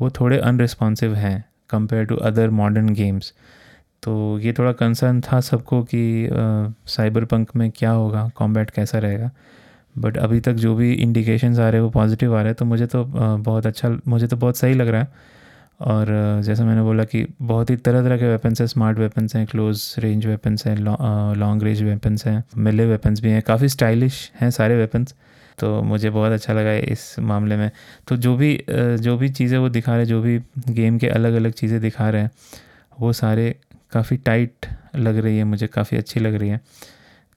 वो 0.01 0.11
थोड़े 0.11 0.39
अनरिस्पॉन्सिव 0.39 1.15
हैं 1.15 1.45
compare 1.71 2.05
to 2.05 2.17
other 2.17 2.51
modern 2.51 2.89
games 2.95 3.33
तो 4.03 4.39
ये 4.39 4.53
थोड़ा 4.53 4.73
कंसर्न 4.73 5.21
था 5.21 5.41
सबको 5.41 5.83
कि 5.83 6.29
साइबर 6.87 7.25
पंक 7.25 7.51
में 7.57 7.71
क्या 7.71 7.91
होगा 7.91 8.31
कॉम्बैट 8.37 8.71
कैसा 8.71 8.99
रहेगा। 8.99 9.31
बट 9.99 10.17
अभी 10.19 10.41
तक 10.41 10.53
जो 10.57 10.75
भी 10.75 10.93
इंडिकेशन 10.93 11.53
आ 11.53 11.57
रहे 11.61 11.73
हैं, 11.73 11.81
वो 11.81 11.91
पॉजिटिव 11.91 12.35
आ 12.37 12.41
रहे 12.41 12.47
हैं 12.47 12.55
तो 12.55 12.65
मुझे 12.65 12.87
तो 12.87 13.05
बहुत 13.05 13.67
अच्छा 13.67 13.97
मुझे 14.09 14.27
तो 14.27 14.37
बहुत 14.37 14.57
सही 14.57 14.75
लग 14.75 14.89
रहा 14.89 15.01
है। 15.01 15.37
और 15.81 16.07
जैसा 16.45 16.65
मैंने 16.65 16.83
बोला 16.83 17.05
कि 17.05 17.25
बहुत 17.43 17.71
ही 17.71 17.77
तरह 17.79 18.03
तरह 18.03 18.17
के 18.19 18.29
वेपन्स 18.29 18.61
हैं 18.61 18.67
स्मार्ट 18.69 18.99
वेपन्स 18.99 19.37
हैं 19.37 19.47
क्लोज 19.47 19.95
रेंज 19.99 20.27
वेपन्स 20.27 20.67
हैं 20.67 20.77
लॉन्ग 20.77 21.63
रेंज 21.63 21.83
वेपन्स 21.83 22.27
हैं 22.27 22.43
मिले 22.59 22.87
वेपन्स 22.87 23.21
भी 23.21 23.31
हैं, 23.31 23.43
काफ़ी 23.43 23.69
स्टाइलिश 23.69 24.31
हैं 24.41 24.51
सारे 24.51 24.77
वेपन्स 24.77 25.15
तो 25.59 25.71
मुझे 25.83 26.11
बहुत 26.11 26.33
अच्छा 26.33 26.53
लगा 26.53 26.71
है 26.71 26.81
इस 26.83 27.19
मामले 27.21 27.57
में। 27.57 27.71
तो 28.09 28.17
जो 28.17 28.35
भी 28.37 28.59
जो 28.69 29.17
भी 29.17 29.29
चीज़ें 29.31 29.59
वो 29.59 29.69
दिखा 29.69 29.93
रहे 29.93 30.01
हैं, 30.01 30.09
जो 30.09 30.21
भी 30.23 30.39
गेम 30.71 30.99
के 30.99 31.09
अलग 31.09 31.35
अलग 31.35 31.53
चीज़ें 31.53 31.81
दिखा 31.81 32.09
रहे 32.11 32.23
हैं, 32.23 32.31
वो 32.99 33.13
सारे 33.13 33.55
काफ़ी 33.93 34.17
टाइट 34.19 34.67
लग 34.97 35.19
रही 35.19 35.39
है, 35.39 35.45
मुझे 35.45 35.67
काफ़ी 35.69 35.97
अच्छी 35.97 36.21
लग 36.21 36.35
रही 36.35 36.49
है। 36.49 36.61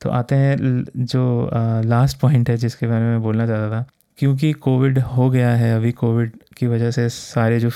तो 0.01 0.09
आते 0.09 0.35
हैं 0.35 0.55
जो 0.97 1.49
लास्ट 1.85 2.19
पॉइंट 2.19 2.49
है 2.49 2.55
जिसके 2.57 2.87
बारे 2.87 3.05
में 3.05 3.21
बोलना 3.21 3.47
चाहता 3.47 3.69
था। 3.71 3.85
क्योंकि 4.19 4.51
कोविड 4.53 4.99
हो 4.99 5.29
गया 5.29 5.49
है, 5.51 5.75
अभी 5.75 5.91
कोविड 5.93 6.31
की 6.57 6.67
वजह 6.67 6.91
से 6.91 7.07
सारे 7.09 7.59
जो 7.59 7.69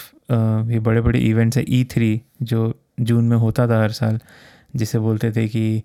ये 0.71 0.79
बड़े 0.79 1.01
बड़े 1.01 1.19
इवेंट्स 1.19 1.57
हैं 1.57 1.65
ई 1.69 1.83
थ्री 1.91 2.21
जो 2.41 2.73
जून 2.99 3.25
में 3.25 3.37
होता 3.37 3.67
था 3.67 3.81
हर 3.81 3.91
साल, 3.91 4.19
जिसे 4.75 4.99
बोलते 4.99 5.31
थे 5.31 5.47
कि 5.47 5.83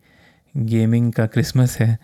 गेमिंग 0.55 1.13
का 1.13 1.27
क्रिसमस 1.27 1.79
है, 1.81 1.97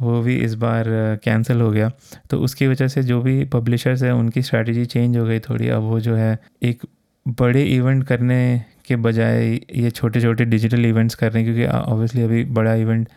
वो 0.00 0.20
भी 0.22 0.36
इस 0.36 0.54
बार 0.54 0.84
कैंसिल 1.24 1.60
हो 1.60 1.70
गया। 1.70 1.90
तो 2.30 2.38
उसकी 2.38 2.66
वजह 2.66 2.88
से 2.88 3.02
जो 3.02 3.20
भी 3.22 3.44
पब्लिशर्स 3.44 4.02
हैं, 4.02 4.12
उनकी 4.12 4.42
स्ट्रैटेजी 4.42 4.84
चेंज 4.86 5.16
हो 5.16 5.24
गई 5.24 5.40
थोड़ी। 5.40 5.68
अब 5.68 5.82
वो 5.82 6.00
जो 6.00 6.14
है, 6.16 6.38
एक 6.62 6.82
बड़े 7.26 7.62
इवेंट 7.64 8.04
करने 8.04 8.64
के 8.86 8.96
बजाय 8.96 9.44
ये 9.76 9.90
छोटे 9.90 10.20
छोटे 10.20 10.44
डिजिटल 10.44 10.86
इवेंट्स 10.86 11.14
कर 11.14 11.32
रहे 11.32 11.42
हैं, 11.42 11.54
क्योंकि 11.54 11.72
ऑब्वियसली 11.76 12.22
अभी 12.22 12.44
बड़ा 12.44 12.74
इवेंट 12.74 13.08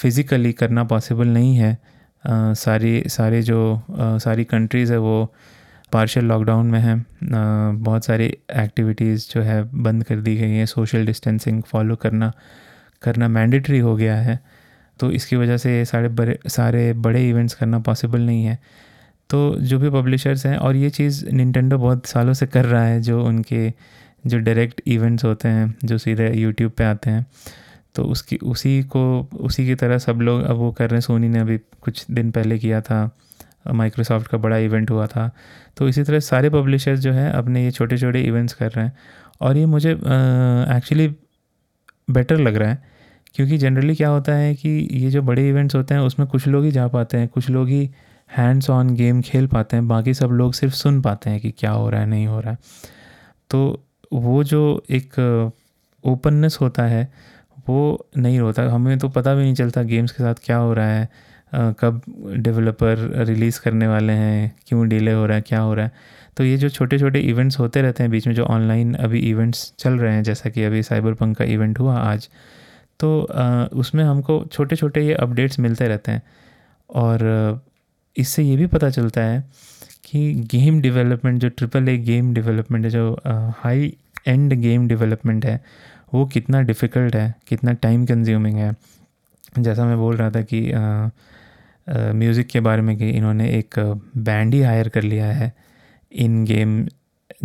फ़िज़िकली 0.00 0.52
करना 0.52 0.84
पॉसिबल 0.84 1.28
नहीं 1.28 1.56
है। 1.56 1.72
आ, 2.24 2.52
सारी 2.54 3.02
सारे 3.08 3.42
जो 3.42 3.60
आ, 3.74 4.16
सारी 4.18 4.44
कंट्रीज़ 4.44 4.92
है 4.92 4.98
वो 4.98 5.32
पार्शियल 5.92 6.26
लॉकडाउन 6.26 6.66
में 6.66 6.78
हैं। 6.80 7.04
बहुत 7.82 8.04
सारी 8.04 8.24
एक्टिविटीज़ 8.56 9.28
जो 9.34 9.42
है 9.42 9.62
बंद 9.82 10.04
कर 10.04 10.20
दी 10.20 10.36
गई 10.36 10.50
हैं। 10.50 10.66
सोशल 10.66 11.06
डिस्टेंसिंग 11.06 11.62
फॉलो 11.62 11.96
करना 11.96 12.32
करना 13.02 13.28
मैंडेटरी 13.28 13.78
हो 13.78 13.94
गया 13.96 14.16
है। 14.16 14.38
तो 15.00 15.10
इसकी 15.10 15.36
वजह 15.36 15.56
से 15.56 15.84
सारे 15.84 16.08
बड़े 16.10 16.38
सारे 16.48 16.92
बड़े 16.94 17.28
इवेंट्स 17.28 17.54
करना 17.54 17.78
पॉसिबल 17.78 18.20
नहीं 18.20 18.44
है। 18.44 18.58
तो 19.30 19.56
जो 19.60 19.78
भी 19.78 19.90
पब्लिशर्स 19.90 20.44
हैं 20.46 20.56
और 20.56 20.76
ये 20.76 20.90
चीज़ 20.90 21.24
निंटेंडो 21.30 21.78
बहुत 21.78 22.06
सालों 22.06 22.32
से 22.32 22.46
कर 22.46 22.64
रहा 22.64 22.84
है 22.84 23.00
जो 23.00 23.24
उनके 23.24 23.72
जो 24.26 24.38
डायरेक्ट 24.38 24.80
इवेंट्स 24.86 25.24
होते 25.24 25.48
हैं 25.48 25.74
जो 25.84 25.98
सीधे 25.98 26.30
यूट्यूब 26.32 26.72
पे 26.72 26.84
आते 26.84 27.10
हैं 27.10 27.26
तो 27.94 28.04
उसकी, 28.04 28.36
उसी 28.36 28.82
को, 28.82 29.28
उसी 29.34 29.66
की 29.66 29.74
तरह 29.74 29.98
सब 29.98 30.20
लोग, 30.20 30.42
अब 30.42 30.56
वो 30.56 30.70
कर 30.72 30.90
रहे 30.90 30.96
हैं 30.96 31.00
सोनी 31.00 31.28
ने 31.28 31.38
अभी 31.38 31.58
कुछ 31.58 32.04
दिन 32.10 32.30
पहले 32.30 32.58
किया 32.58 32.80
था 32.80 33.10
माइक्रोसॉफ्ट 33.66 34.28
का 34.28 34.38
बड़ा 34.38 34.56
इवेंट 34.58 34.90
हुआ 34.90 35.06
था। 35.06 35.30
तो 35.76 35.88
इसी 35.88 36.02
तरह 36.02 36.20
सारे 36.20 36.50
पब्लिशर्स 36.50 37.00
जो 37.00 37.12
हैं 37.12 37.30
अपने 37.30 37.64
ये 37.64 37.70
छोटे 37.70 37.98
छोटे 37.98 38.20
इवेंट्स 38.22 38.54
कर 38.54 38.70
रहे 38.70 38.84
हैं। 38.84 38.92
और 39.40 39.56
ये 39.56 39.66
मुझे 39.66 39.92
एक्चुअली 39.92 41.08
बेटर 42.08 42.38
लग 42.38 42.56
रहा 42.56 42.68
है, 42.68 42.82
क्योंकि 43.34 43.58
जनरली 43.58 43.94
क्या 43.94 44.08
होता 44.08 44.32
है 44.32 44.54
कि 44.54 44.68
ये 44.92 45.10
जो 45.10 45.22
बड़े 45.22 45.48
इवेंट्स 45.48 45.74
होते 45.74 45.94
हैं, 45.94 46.00
उसमें 46.00 46.26
कुछ 46.28 46.46
लोग 46.48 46.64
ही 46.64 46.70
जा 46.70 46.86
पाते 46.88 47.18
हैं, 47.18 47.28
कुछ 47.28 47.50
लोग 47.50 47.68
ही 47.68 47.90
हैंड्स 48.30 48.70
ऑन 48.70 48.94
गेम 48.94 49.20
खेल 49.22 49.46
पाते 49.46 49.76
हैं, 49.76 49.86
बाकी 49.88 50.14
सब 50.14 50.30
लोग 50.30 50.52
सिर्फ़ 50.54 50.74
सुन 50.74 51.00
पाते 51.02 51.30
हैं 51.30 51.40
कि 51.40 51.50
क्या 51.50 51.70
हो 51.70 51.88
रहा 51.90 52.00
है, 52.00 52.06
नहीं 52.06 52.26
हो 52.26 52.40
रहा 52.40 52.52
है। 52.52 52.58
तो 53.50 53.82
वो 54.12 54.42
जो 54.44 54.82
एक 54.90 55.52
ओपननेस 56.04 56.58
होता 56.60 56.82
है 56.82 57.12
वो 57.68 58.06
नहीं 58.16 58.38
होता। 58.40 58.62
हमें 58.70 58.98
तो 58.98 59.08
पता 59.08 59.34
भी 59.34 59.42
नहीं 59.42 59.54
चलता 59.54 59.82
गेम्स 59.84 60.12
के 60.12 60.22
साथ 60.22 60.34
क्या 60.44 60.56
हो 60.56 60.72
रहा 60.74 60.88
है 60.88 61.08
कब 61.80 62.00
डेवलपर 62.38 62.98
रिलीज़ 63.28 63.60
करने 63.60 63.86
वाले 63.88 64.12
हैं, 64.12 64.54
क्यों 64.68 64.88
डिले 64.88 65.12
हो 65.12 65.24
रहा 65.26 65.36
है, 65.36 65.42
क्या 65.42 65.60
हो 65.60 65.74
रहा 65.74 65.84
है। 65.84 65.92
तो 66.36 66.44
ये 66.44 66.56
जो 66.56 66.68
छोटे 66.68 66.98
छोटे 66.98 67.20
इवेंट्स 67.20 67.58
होते 67.58 67.82
रहते 67.82 68.02
हैं 68.02 68.10
बीच 68.12 68.26
में, 68.26 68.34
जो 68.34 68.44
ऑनलाइन 68.44 68.94
अभी 68.96 69.18
इवेंट्स 69.30 69.72
चल 69.78 69.92
रहे 69.92 70.14
हैं, 70.14 70.22
जैसा 70.22 70.50
कि 70.50 70.64
अभी 70.64 70.82
साइबर 70.82 71.14
पंक 71.14 71.36
का 71.36 71.44
इवेंट 71.46 71.78
हुआ 71.78 71.96
आज 71.96 72.28
तो 73.00 73.20
उसमें 73.72 74.02
हमको 74.04 74.44
छोटे 74.52 74.76
छोटे 74.76 75.00
ये 75.00 75.14
अपडेट्स 75.16 75.58
मिलते 75.60 75.88
रहते 75.88 76.12
हैं। 76.12 76.22
और 76.90 77.60
इससे 78.16 78.42
ये 78.42 78.56
भी 78.56 78.66
पता 78.66 78.90
चलता 78.90 79.20
है 79.20 79.40
कि 80.04 80.32
गेम 80.50 80.80
डेवलपमेंट 80.80 81.40
जो 81.40 81.48
ट्रिपल 81.48 81.88
ए 81.88 81.96
गेम 81.98 82.32
डेवलपमेंट 82.34 82.84
है, 82.84 82.90
जो 82.90 83.20
हाई 83.56 83.94
एंड 84.28 84.54
गेम 84.54 84.86
डेवलपमेंट 84.88 85.44
है 85.46 85.60
वो 86.12 86.24
कितना 86.26 86.60
डिफ़िकल्ट 86.62 87.16
है, 87.16 87.34
कितना 87.48 87.72
टाइम 87.74 88.04
कंज्यूमिंग 88.06 88.56
है। 88.56 88.74
जैसा 89.58 89.84
मैं 89.84 89.96
बोल 89.98 90.16
रहा 90.16 90.30
था 90.30 90.42
कि 90.44 90.60
म्यूज़िक 91.86 92.46
के 92.46 92.60
बारे 92.60 92.82
में 92.82 92.96
कि 92.96 93.08
इन्होंने 93.10 93.48
एक 93.50 93.78
बैंड 94.18 94.54
ही 94.54 94.60
हायर 94.62 94.88
कर 94.88 95.02
लिया 95.02 95.26
है 95.26 95.52
इन 96.12 96.44
गेम 96.44 96.86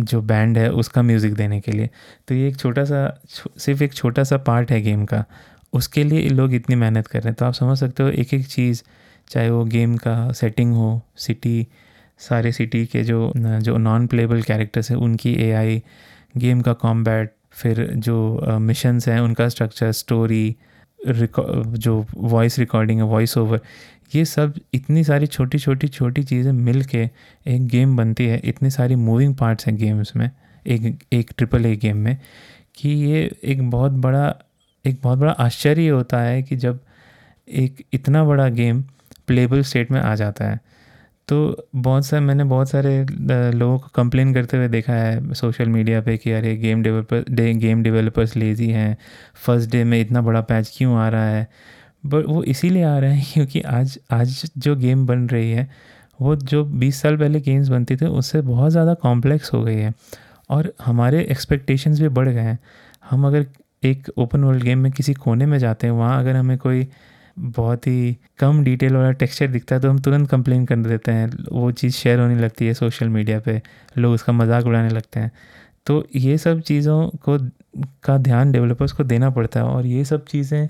जो 0.00 0.20
बैंड 0.22 0.58
है 0.58 0.70
उसका 0.72 1.02
म्यूज़िक 1.02 1.34
देने 1.34 1.60
के 1.60 1.72
लिए। 1.72 1.88
तो 2.28 2.34
ये 2.34 2.48
एक 2.48 2.56
छोटा 2.56 2.84
सा 2.84 3.20
सिर्फ़ 3.58 3.82
एक 3.82 3.94
छोटा 3.94 4.24
सा 4.24 4.36
पार्ट 4.38 4.70
है 4.70 4.80
गेम 4.82 5.04
का। 5.04 5.24
उसके 5.72 6.04
लिए 6.04 6.28
लोग 6.28 6.54
इतनी 6.54 6.76
मेहनत 6.76 7.06
कर 7.06 7.18
रहे 7.18 7.28
हैं। 7.28 7.34
तो 7.34 7.44
आप 7.44 7.54
समझ 7.54 7.78
सकते 7.78 8.02
हो 8.02 8.08
एक 8.10 8.34
एक 8.34 8.46
चीज़, 8.46 8.82
चाहे 9.30 9.50
वो 9.50 9.64
गेम 9.64 9.96
का 9.96 10.32
सेटिंग 10.32 10.72
हो 10.74 11.00
सिटी 11.18 11.66
सारे 12.20 12.52
सिटी 12.52 12.84
के 12.86 13.02
जो 13.04 13.32
जो 13.36 13.76
नॉन 13.78 14.06
प्लेबल 14.06 14.42
कैरेक्टर्स 14.42 14.90
हैं, 14.90 14.98
उनकी 14.98 15.34
एआई 15.44 15.82
गेम 16.36 16.60
का 16.60 16.72
कॉम्बैट 16.74 17.34
फिर 17.56 17.86
जो 17.96 18.58
मिशंस 18.60 19.08
हैं, 19.08 19.20
उनका 19.20 19.48
स्ट्रक्चर 19.48 19.92
स्टोरी 19.94 20.56
जो 21.00 22.04
वॉइस 22.16 22.58
रिकॉर्डिंग 22.58 22.98
है 22.98 23.04
वॉइस 23.06 23.36
ओवर 23.38 23.60
ये 24.14 24.24
सब 24.24 24.54
इतनी 24.74 25.02
सारी 25.04 25.26
छोटी 25.26 25.58
छोटी 25.58 25.88
छोटी 25.88 26.22
चीज़ें 26.22 26.50
मिल 26.52 26.82
के 26.84 27.08
एक 27.46 27.66
गेम 27.68 27.96
बनती 27.96 28.26
है। 28.26 28.40
इतनी 28.44 28.70
सारी 28.70 28.94
मूविंग 28.96 29.34
पार्ट्स 29.36 29.66
हैं 29.66 29.76
गेम्स 29.76 30.14
में, 30.16 30.30
एक 30.66 30.98
एक 31.12 31.30
ट्रिपल 31.36 31.66
ए 31.66 31.74
गेम 31.76 31.96
में, 31.96 32.16
कि 32.74 32.88
ये 32.88 33.30
एक 33.44 33.70
बहुत 33.70 33.92
बड़ा, 33.92 34.34
एक 34.84 35.00
बहुत 35.02 35.18
बड़ा 35.18 35.32
आश्चर्य 35.32 35.88
होता 35.88 36.20
है 36.20 36.42
कि 36.42 36.56
जब 36.56 36.80
एक 37.48 37.84
इतना 37.92 38.24
बड़ा 38.24 38.48
गेम 38.50 38.82
प्लेबल 39.26 39.62
स्टेट 39.62 39.90
में 39.90 40.00
आ 40.00 40.14
जाता 40.14 40.44
है। 40.44 40.60
तो 41.28 41.68
बहुत 41.74 42.06
सारे 42.06 42.20
मैंने 42.24 42.44
बहुत 42.44 42.68
सारे 42.70 42.90
लोगों 43.52 43.78
को 43.78 43.88
कंप्लेन 43.94 44.32
करते 44.34 44.56
हुए 44.56 44.68
देखा 44.68 44.92
है 44.92 45.34
सोशल 45.34 45.68
मीडिया 45.68 46.00
पे 46.00 46.16
कि 46.16 46.32
अरे 46.32 46.54
game 46.56 46.82
developer 46.82 47.24
day 47.30 47.52
game 47.54 47.82
developers 47.82 48.36
lazy 48.36 48.68
हैं। 48.70 48.96
फ़र्स्ट 49.46 49.70
डे 49.70 49.82
में 49.84 50.00
इतना 50.00 50.20
बड़ा 50.20 50.40
पैच 50.40 50.72
क्यों 50.78 50.96
आ 50.96 51.08
रहा 51.08 51.28
है? 51.28 51.46
बट 52.06 52.26
वो 52.26 52.42
इसीलिए 52.44 52.82
आ 52.82 52.98
रहा 52.98 53.10
है 53.10 53.24
क्योंकि 53.34 53.60
आज 53.60 53.98
आज 54.10 54.52
जो 54.58 54.76
गेम 54.76 55.06
बन 55.06 55.26
रही 55.28 55.50
है, 55.50 55.68
वो 56.20 56.36
जो 56.36 56.64
20 56.64 57.00
साल 57.02 57.16
पहले 57.16 57.40
गेम्स 57.40 57.68
बनती 57.68 57.96
थे, 57.96 58.06
उससे 58.06 58.40
बहुत 58.42 58.70
ज़्यादा 58.72 58.94
कॉम्प्लेक्स 58.94 59.52
हो 59.54 59.62
गई 59.62 59.76
है। 59.76 59.92
और 60.50 60.72
हमारे 60.84 61.22
एक्सपेक्टेशंस 61.30 62.00
भी 62.00 62.08
बढ़ 62.08 62.28
गए 62.28 62.40
हैं। 62.40 62.58
हम 63.10 63.26
अगर 63.26 63.46
एक 63.84 64.08
ओपन 64.18 64.44
वर्ल्ड 64.44 64.62
गेम 64.62 64.78
में 64.78 64.92
किसी 64.92 65.14
कोने 65.14 65.46
में 65.46 65.58
जाते 65.58 65.86
हैं, 65.86 65.94
वहाँ 65.94 66.18
अगर 66.20 66.36
हमें 66.36 66.58
कोई 66.58 66.86
बहुत 67.36 67.86
ही 67.86 68.16
कम 68.38 68.62
डिटेल 68.64 68.94
वाला 68.96 69.10
टेक्सचर 69.12 69.46
दिखता 69.48 69.74
है 69.74 69.80
तो 69.80 69.90
हम 69.90 69.98
तुरंत 69.98 70.28
कंप्लेन 70.30 70.64
कर 70.66 70.76
देते 70.78 71.12
हैं। 71.12 71.28
वो 71.52 71.70
चीज़ 71.72 71.94
शेयर 71.94 72.20
होने 72.20 72.38
लगती 72.38 72.66
है 72.66 72.74
सोशल 72.74 73.08
मीडिया 73.08 73.40
पे, 73.40 73.60
लोग 73.98 74.14
उसका 74.14 74.32
मज़ाक 74.32 74.66
उड़ाने 74.66 74.88
लगते 74.88 75.20
हैं। 75.20 75.30
तो 75.86 76.06
ये 76.16 76.36
सब 76.38 76.60
चीज़ों 76.60 77.08
को, 77.24 77.38
का 78.04 78.16
ध्यान 78.18 78.52
डेवलपर्स 78.52 78.92
को 78.92 79.04
देना 79.04 79.30
पड़ता 79.30 79.60
है, 79.60 79.66
और 79.66 79.86
ये 79.86 80.04
सब 80.04 80.24
चीज़ें, 80.24 80.68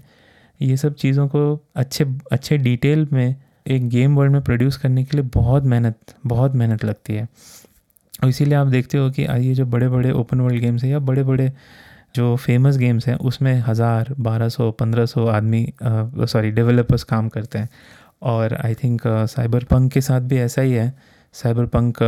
ये 0.60 0.76
सब 0.76 0.94
चीज़ों 0.94 1.28
को 1.28 1.60
अच्छे 1.76 2.06
अच्छे 2.32 2.58
डिटेल 2.58 3.06
में, 3.12 3.36
एक 3.66 3.88
गेम 3.88 4.16
वर्ल्ड 4.16 4.32
में 4.32 4.42
प्रोड्यूस 4.42 4.76
करने 4.76 5.04
के 5.04 5.16
लिए 5.16 5.26
बहुत 5.34 5.64
मेहनत 5.64 6.14
बहुत 6.26 6.54
मेहनत 6.54 6.84
लगती 6.84 7.14
है। 7.14 7.28
और 8.22 8.28
इसीलिए 8.28 8.54
आप 8.54 8.66
देखते 8.66 8.98
हो 8.98 9.10
कि 9.10 9.22
ये 9.22 9.54
जो 9.54 9.64
बड़े 9.66 9.88
बड़े 9.88 10.10
ओपन 10.12 10.40
वर्ल्ड 10.40 10.60
गेम्स 10.60 10.84
हैं 10.84 10.90
या 10.90 10.98
बड़े 11.00 11.22
बड़े 11.22 11.50
जो 12.16 12.34
फ़ेमस 12.36 12.76
गेम्स 12.78 13.08
हैं 13.08 13.16
उसमें 13.24 13.54
हज़ार 13.66 14.14
बारह 14.20 14.48
सौ 14.50 14.70
पंद्रह 14.80 15.06
सौ 15.06 15.26
आदमी 15.28 15.66
सॉरी 15.82 16.50
डेवलपर्स 16.52 17.04
काम 17.04 17.28
करते 17.28 17.58
हैं। 17.58 17.68
और 18.24 18.54
आई 18.56 18.74
थिंक 18.74 19.02
साइबर 19.06 19.64
पंक 19.64 19.92
के 19.92 20.00
साथ 20.00 20.20
भी 20.22 20.38
ऐसा 20.38 20.62
ही 20.62 20.72
है। 20.72 20.92
Cyber 21.34 21.66
punk 21.68 21.98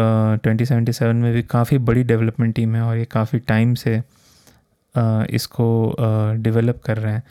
twenty 0.42 0.64
seventy 0.64 0.92
seven 0.92 1.16
में 1.16 1.32
भी 1.32 1.42
काफ़ी 1.50 1.78
बड़ी 1.80 2.02
डेवलपमेंट 2.04 2.54
टीम 2.54 2.74
है 2.74 2.82
और 2.82 2.96
ये 2.96 3.04
काफ़ी 3.04 3.38
टाइम 3.48 3.74
से 3.74 3.98
uh, 3.98 5.24
इसको 5.30 5.96
डेवलप 6.38 6.76
uh, 6.76 6.84
कर 6.86 6.96
रहे 6.98 7.12
हैं। 7.12 7.22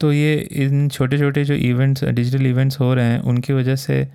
तो 0.00 0.12
ये 0.12 0.34
इन 0.64 0.88
छोटे 0.88 1.18
छोटे 1.18 1.44
जो 1.44 1.54
इवेंट्स 1.54 2.04
डिजिटल 2.04 2.46
इवेंट्स 2.46 2.80
हो 2.80 2.92
रहे 2.94 3.04
हैं 3.04 3.20
उनकी 3.22 3.52
वजह 3.52 3.76
से 3.76 4.06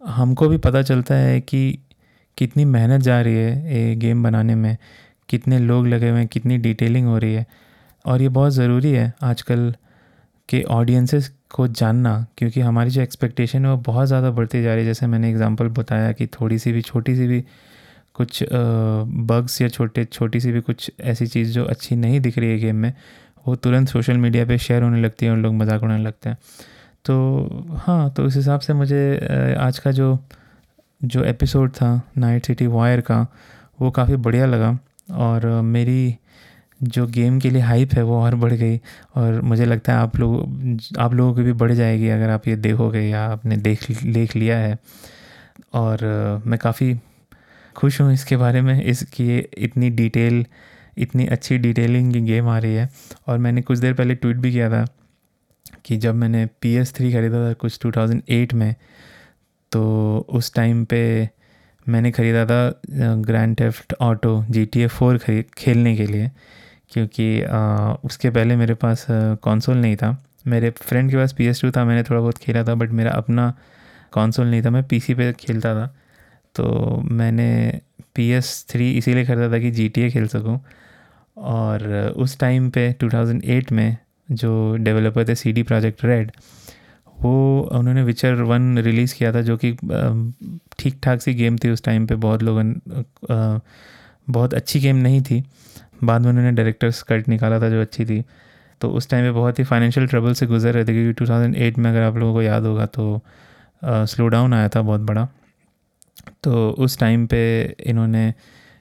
हमको 0.00 0.48
भी 0.48 0.56
पता 0.58 0.82
चलता 0.82 1.14
है 1.14 1.40
कि 1.40 1.78
कितनी 2.38 2.64
मेहनत 2.66 3.00
जा 3.02 3.20
रही 3.20 3.34
है 3.34 3.74
ये 3.74 3.94
गेम 3.96 4.22
बनाने 4.22 4.54
में। 4.54 4.76
कितने 5.28 5.58
लोग 5.58 5.86
लगे 5.86 6.10
हुए 6.10 6.18
हैं, 6.18 6.28
कितनी 6.28 6.58
डिटेलिंग 6.58 7.06
हो 7.06 7.18
रही 7.18 7.34
है। 7.34 7.46
और 8.04 8.22
ये 8.22 8.28
बहुत 8.30 8.52
ज़रूरी 8.52 8.92
है 8.92 9.12
आजकल 9.22 9.74
के 10.48 10.62
ऑडियंसेस 10.70 11.30
को 11.50 11.66
जानना, 11.68 12.26
क्योंकि 12.38 12.60
हमारी 12.60 12.90
जो 12.90 13.00
एक्सपेक्टेशन 13.02 13.64
है 13.64 13.70
वो 13.70 13.76
बहुत 13.86 14.06
ज़्यादा 14.08 14.30
बढ़ती 14.30 14.62
जा 14.62 14.74
रही 14.74 14.84
है। 14.84 14.86
जैसे 14.86 15.06
मैंने 15.06 15.30
एग्जांपल 15.30 15.68
बताया 15.70 16.12
कि 16.12 16.26
थोड़ी 16.30 16.58
सी 16.58 16.72
भी, 16.72 16.82
छोटी 16.82 17.16
सी 17.16 17.26
भी 17.26 17.44
कुछ 18.14 18.42
बग्स 18.52 19.60
या 19.62 19.68
छोटे, 19.68 20.04
छोटी 20.04 20.40
सी 20.40 20.52
भी 20.52 20.60
कुछ 20.60 20.90
ऐसी 21.00 21.26
चीज़ 21.26 21.52
जो 21.52 21.64
अच्छी 21.66 21.96
नहीं 21.96 22.20
दिख 22.20 22.38
रही 22.38 22.50
है 22.50 22.58
गेम 22.58 22.76
में, 22.76 22.92
वो 23.46 23.54
तुरंत 23.56 23.88
सोशल 23.88 24.16
मीडिया 24.16 24.44
पे 24.46 24.58
शेयर 24.58 24.82
होने 24.82 25.00
लगती 25.00 25.26
है 25.26 25.32
और 25.32 25.38
लोग 25.38 25.54
मज़ाक 25.54 25.82
उड़ाने 25.82 26.02
लगते 26.04 26.28
हैं। 26.28 26.38
तो 27.04 27.76
हाँ 27.78 28.10
तो 28.10 28.24
उस 28.24 28.36
हिसाब 28.36 28.60
से 28.60 28.72
मुझे 28.74 29.54
आज 29.58 29.78
का 29.78 29.90
जो 29.92 30.18
जो 31.00 31.24
एपिसोड 31.24 31.70
था 31.72 32.00
नाइट 32.18 32.46
सिटी 32.46 32.66
वायर 32.68 33.00
का, 33.00 33.26
वो 33.80 33.90
काफ़ी 33.90 34.16
बढ़िया 34.18 34.46
लगा। 34.46 34.78
और 35.08 35.46
मेरी 35.62 36.16
जो 36.80 37.06
गेम 37.08 37.38
के 37.40 37.50
लिए 37.50 37.62
हाइप 37.62 37.92
है 37.94 38.02
वो 38.02 38.20
और 38.22 38.34
बढ़ 38.34 38.52
गई 38.52 38.76
और 39.16 39.40
मुझे 39.42 39.64
लगता 39.64 39.92
है 39.92 39.98
आप 39.98 40.16
लोग, 40.16 40.78
आप 40.98 41.14
लोगों 41.14 41.34
की 41.34 41.42
भी 41.42 41.52
बढ़ 41.54 41.72
जाएगी 41.72 42.08
अगर 42.08 42.30
आप 42.30 42.48
ये 42.48 42.56
देखोगे 42.56 43.00
या 43.00 43.24
आपने 43.24 43.56
देख 43.58 43.90
देख 44.04 44.36
लिया 44.36 44.58
है। 44.58 44.78
और 45.74 46.42
मैं 46.46 46.58
काफ़ी 46.58 46.94
खुश 47.76 48.00
हूँ 48.00 48.12
इसके 48.12 48.36
बारे 48.36 48.60
में 48.62 48.82
इसकी 48.82 49.38
इतनी 49.38 49.90
डिटेल 49.92 50.44
इतनी 50.98 51.26
अच्छी 51.26 51.58
डिटेलिंग 51.58 52.12
की 52.12 52.20
गेम 52.20 52.48
आ 52.48 52.58
रही 52.58 52.74
है। 52.74 52.88
और 53.28 53.38
मैंने 53.38 53.62
कुछ 53.62 53.78
देर 53.78 53.94
पहले 53.94 54.14
ट्वीट 54.14 54.36
भी 54.36 54.52
किया 54.52 54.70
था 54.70 54.84
कि 55.84 55.96
जब 55.96 56.14
मैंने 56.14 56.46
पी 56.62 56.74
एस 56.76 56.94
थ्री 56.94 57.12
ख़रीदा 57.12 57.48
था 57.48 57.52
कुछ 57.54 57.78
2008 57.86 58.54
में 58.54 58.74
तो 59.72 60.26
उस 60.30 60.52
टाइम 60.54 60.84
पे 60.84 61.00
मैंने 61.88 62.10
ख़रीदा 62.10 62.44
था 62.46 63.20
Grand 63.22 63.56
Theft 63.56 63.94
Auto 64.00 64.44
G 64.50 64.64
T 64.66 64.80
A 64.80 64.86
four 64.88 65.18
खरीद 65.18 65.44
खेलने 65.58 65.96
के 65.96 66.06
लिए 66.06 66.30
क्योंकि 66.92 67.42
आ, 67.42 67.92
उसके 68.04 68.30
पहले 68.30 68.56
मेरे 68.56 68.74
पास 68.74 69.06
कंसोल 69.10 69.76
नहीं 69.76 69.96
था। 69.96 70.16
मेरे 70.46 70.70
फ्रेंड 70.72 71.10
के 71.10 71.16
पास 71.16 71.32
पी 71.32 71.46
एस 71.46 71.60
टू 71.62 71.70
था 71.70 71.84
मैंने 71.84 72.02
थोड़ा 72.02 72.20
बहुत 72.20 72.38
खेला 72.38 72.62
था 72.64 72.74
बट 72.74 72.90
मेरा 72.92 73.10
अपना 73.12 73.50
कंसोल 74.12 74.46
नहीं 74.46 74.62
था 74.62 74.70
मैं 74.70 74.82
पी 74.88 75.00
सी 75.00 75.14
पे 75.14 75.32
खेलता 75.40 75.74
था। 75.74 75.86
तो 76.54 77.00
मैंने 77.12 77.80
पी 78.14 78.28
एस 78.32 78.64
थ्री 78.70 78.90
इसीलिए 78.98 79.24
ख़रीदा 79.24 79.52
था 79.52 79.58
कि 79.58 79.70
जी 79.70 79.88
टी 79.88 80.02
ए 80.02 80.10
खेल 80.10 80.26
सकूँ। 80.28 80.58
और 81.36 82.14
उस 82.16 82.38
टाइम 82.38 82.70
पे 82.70 82.92
2008 83.02 83.72
में 83.72 83.96
जो 84.28 84.76
डेवलपर 84.76 85.28
थे 85.28 85.34
सी 85.34 85.52
डी 85.52 85.62
प्रोजेक्ट 85.62 86.04
रेड 86.04 86.30
वो 87.20 87.60
उन्होंने 87.72 88.02
विचर 88.02 88.42
वन 88.42 88.78
रिलीज़ 88.78 89.14
किया 89.14 89.32
था, 89.34 89.40
जो 89.42 89.56
कि 89.56 89.72
ठीक 90.78 90.98
ठाक 91.02 91.20
सी 91.22 91.34
गेम 91.34 91.56
थी 91.58 91.70
उस 91.70 91.82
टाइम 91.84 92.06
पे। 92.06 92.14
बहुत 92.16 92.42
लोगों 92.42 92.72
बहुत 94.28 94.54
अच्छी 94.54 94.80
गेम 94.80 94.96
नहीं 94.96 95.22
थी। 95.22 95.42
बाद 96.04 96.22
में 96.22 96.28
उन्होंने 96.30 96.52
डायरेक्टर्स 96.52 97.02
कट 97.02 97.28
निकाला 97.28 97.60
था, 97.60 97.68
जो 97.70 97.80
अच्छी 97.80 98.04
थी। 98.04 98.22
तो 98.80 98.90
उस 98.90 99.08
टाइम 99.10 99.24
पे 99.24 99.30
बहुत 99.30 99.58
ही 99.58 99.64
फाइनेंशियल 99.64 100.06
ट्रबल 100.06 100.32
से 100.32 100.46
गुजर 100.46 100.74
रहे 100.74 100.84
थे, 100.84 100.92
क्योंकि 100.92 101.12
2008 101.14 101.78
में 101.78 101.90
अगर 101.90 102.02
आप 102.02 102.16
लोगों 102.16 102.34
को 102.34 102.42
याद 102.42 102.66
होगा 102.66 102.86
तो 102.88 103.20
स्लो 103.82 104.28
डाउन 104.28 104.54
आया 104.54 104.68
था 104.68 104.82
बहुत 104.82 105.00
बड़ा। 105.00 105.26
तो 106.44 106.70
उस 106.78 106.98
टाइम 106.98 107.26
पे 107.26 107.40
इन्होंने, 107.86 108.32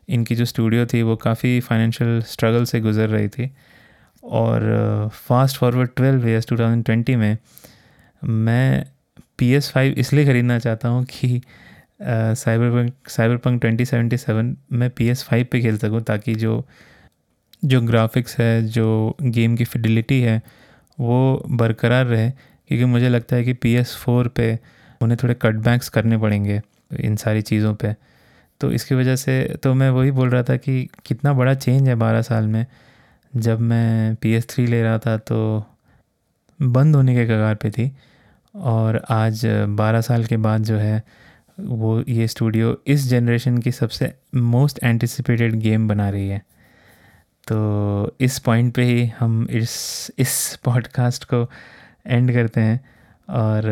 इनकी 0.09 0.35
जो 0.35 0.45
स्टूडियो 0.45 0.85
थी, 0.85 1.01
वो 1.01 1.15
काफ़ी 1.15 1.59
फाइनेंशियल 1.59 2.21
स्ट्रगल 2.23 2.63
से 2.65 2.79
गुजर 2.79 3.09
रही 3.09 3.27
थी। 3.27 3.49
और 4.23 5.09
fast 5.13 5.57
forward 5.57 5.89
twelve 5.95 6.27
years 6.27 6.47
to 6.47 6.55
में 7.17 7.37
मैं 8.21 8.85
पी 9.37 9.51
एस 9.53 9.71
फाइव 9.71 9.93
इसलिए 9.97 10.25
ख़रीदना 10.25 10.59
चाहता 10.59 10.89
हूँ 10.89 11.03
कि 11.05 11.41
Cyberpunk 12.71 13.09
Cyberpunk 13.37 13.61
twenty 13.61 13.85
seventy 13.85 14.17
seven 14.17 14.55
मैं 14.71 14.89
पी 14.89 15.07
एस 15.09 15.23
फाइव 15.23 15.45
पर 15.51 15.61
खेल 15.61 15.77
सकूँ 15.77 16.01
ताकि 16.01 16.35
जो 16.35 16.63
जो 17.63 17.81
ग्राफिक्स 17.81 18.37
है, 18.39 18.61
जो 18.63 19.15
गेम 19.21 19.55
की 19.55 19.65
फिडिलिटी 19.65 20.19
है, 20.21 20.41
वो 20.97 21.43
बरकरार 21.49 22.05
रहे। 22.05 22.29
क्योंकि 22.29 22.85
मुझे 22.85 23.09
लगता 23.09 23.35
है 23.35 23.43
कि 23.43 23.53
पी 23.53 23.73
एस 23.75 23.95
फोर 23.95 24.27
पर 24.29 24.57
उन्हें 25.01 25.17
थोड़े 25.23 25.33
कटबैक्स 25.41 25.89
करने 25.89 26.17
पड़ेंगे 26.17 26.61
इन 26.99 27.15
सारी 27.15 27.41
चीज़ों 27.41 27.73
पे। 27.75 27.95
तो 28.61 28.71
इसकी 28.71 28.95
वजह 28.95 29.15
से 29.15 29.41
तो 29.63 29.73
मैं 29.73 29.89
वही 29.89 30.11
बोल 30.11 30.29
रहा 30.29 30.43
था 30.43 30.55
कि 30.57 30.87
कितना 31.05 31.33
बड़ा 31.33 31.53
चेंज 31.55 31.87
है 31.89 31.95
बारह 31.95 32.21
साल 32.21 32.47
में। 32.47 32.65
जब 33.33 33.59
मैं 33.61 34.15
पी 34.15 34.33
एस 34.33 34.47
थ्री 34.49 34.65
ले 34.67 34.81
रहा 34.83 34.97
था 34.99 35.17
तो 35.19 35.37
बंद 36.59 36.95
होने 36.95 37.15
के 37.15 37.25
कगार 37.25 37.55
पे 37.55 37.69
थी 37.71 37.91
और 38.55 39.01
आज 39.09 39.41
बारह 39.69 40.01
साल 40.01 40.25
के 40.25 40.37
बाद 40.37 40.63
जो 40.63 40.77
है, 40.77 41.03
वो 41.59 42.03
ये 42.09 42.27
स्टूडियो 42.27 42.75
इस 42.87 43.07
जनरेशन 43.09 43.57
की 43.57 43.71
सबसे 43.71 44.13
मोस्ट 44.35 44.79
एंटिसिपेटेड 44.83 45.55
गेम 45.55 45.87
बना 45.87 46.09
रही 46.09 46.27
है। 46.29 46.41
तो 47.47 48.15
इस 48.21 48.39
पॉइंट 48.39 48.73
पे 48.75 48.83
ही 48.83 49.05
हम 49.19 49.47
इस 49.49 50.11
इस 50.19 50.59
पॉडकास्ट 50.65 51.25
को 51.25 51.49
एंड 52.07 52.33
करते 52.33 52.61
हैं 52.61 52.79
और 53.29 53.69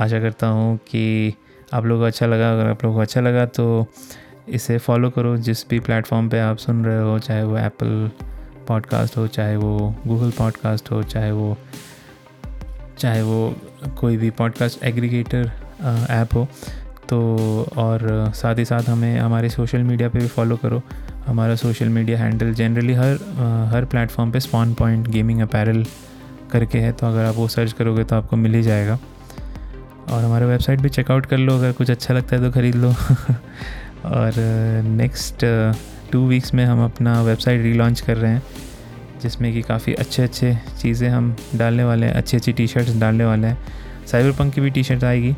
आशा 0.00 0.20
करता 0.20 0.46
हूँ 0.46 0.76
कि 0.88 1.34
आप 1.74 1.84
लोगों 1.84 2.02
को 2.02 2.06
अच्छा 2.06 2.26
लगा। 2.26 2.52
अगर 2.52 2.70
आप 2.70 2.84
लोगों 2.84 2.96
को 2.96 3.02
अच्छा 3.02 3.20
लगा 3.20 3.44
तो 3.46 3.86
इसे 4.48 4.78
फॉलो 4.78 5.10
करो। 5.10 5.36
जिस 5.38 5.68
भी 5.68 5.80
प्लेटफॉर्म 5.80 6.28
पे 6.28 6.38
आप 6.40 6.56
सुन 6.56 6.84
रहे 6.84 7.00
हो, 7.02 7.18
चाहे 7.18 7.42
वो 7.42 7.56
एप्पल 7.58 8.10
पॉडकास्ट 8.68 9.16
हो, 9.16 9.26
चाहे 9.28 9.56
वो 9.56 9.94
गूगल 10.06 10.30
पॉडकास्ट 10.30 10.90
हो, 10.90 11.02
चाहे 11.04 11.30
वो 11.32 11.56
चाहे 12.98 13.22
वो 13.22 13.54
कोई 13.98 14.16
भी 14.16 14.30
पॉडकास्ट 14.30 14.82
एग्रीगेटर 14.84 15.50
ऐप 16.10 16.34
हो 16.34 16.46
तो 17.08 17.18
और 17.76 18.00
साथ 18.34 18.58
ही 18.58 18.64
साथ 18.64 18.88
हमें 18.88 19.18
हमारे 19.18 19.48
सोशल 19.48 19.82
मीडिया 19.82 20.08
पे 20.08 20.18
भी 20.18 20.26
फॉलो 20.28 20.56
करो। 20.56 20.82
हमारा 21.26 21.54
सोशल 21.56 21.88
मीडिया 21.88 22.18
हैंडल 22.18 22.52
जनरली 22.54 22.94
हर 22.94 23.14
हर 23.72 23.84
प्लेटफॉर्म 23.84 24.30
पे 24.32 24.40
स्पॉन 24.40 24.74
पॉइंट 24.74 25.08
गेमिंग 25.08 25.40
अपैरल 25.40 25.84
करके 26.52 26.78
है 26.78 26.92
तो 26.92 27.06
अगर 27.06 27.24
आप 27.24 27.34
वो 27.34 27.48
सर्च 27.48 27.72
करोगे 27.72 28.04
तो 28.04 28.16
आपको 28.16 28.36
मिल 28.36 28.54
ही 28.54 28.62
जाएगा। 28.62 28.98
और 30.10 30.24
हमारे 30.24 30.46
वेबसाइट 30.46 30.80
भी 30.80 30.88
चेकआउट 30.88 31.26
कर 31.26 31.38
लो, 31.38 31.56
अगर 31.56 31.72
कुछ 31.72 31.90
अच्छा 31.90 32.14
लगता 32.14 32.36
है 32.36 32.42
तो 32.42 32.50
ख़रीद 32.52 32.74
लो। 32.74 32.90
और 34.06 34.32
नेक्स्ट 34.84 35.44
टू 36.12 36.26
वीक्स 36.28 36.54
में 36.54 36.64
हम 36.64 36.84
अपना 36.84 37.20
वेबसाइट 37.22 37.62
रीलॉन्च 37.62 38.00
कर 38.00 38.16
रहे 38.16 38.32
हैं, 38.32 38.42
जिसमें 39.22 39.52
कि 39.52 39.62
काफ़ी 39.62 39.94
अच्छे 39.94 40.22
अच्छे 40.22 40.56
चीज़ें 40.80 41.08
हम 41.08 41.34
डालने 41.56 41.84
वाले 41.84 42.06
हैं 42.06 42.14
अच्छी 42.14 42.36
अच्छी 42.36 42.52
टी 42.52 42.66
शर्ट्स 42.66 42.96
डालने 42.96 43.24
वाले 43.24 43.46
हैं। 43.46 43.58
साइबर 44.06 44.32
पंक 44.32 44.54
की 44.54 44.60
भी 44.60 44.70
टी 44.70 44.82
शर्ट 44.84 45.04
आएगी, 45.04 45.32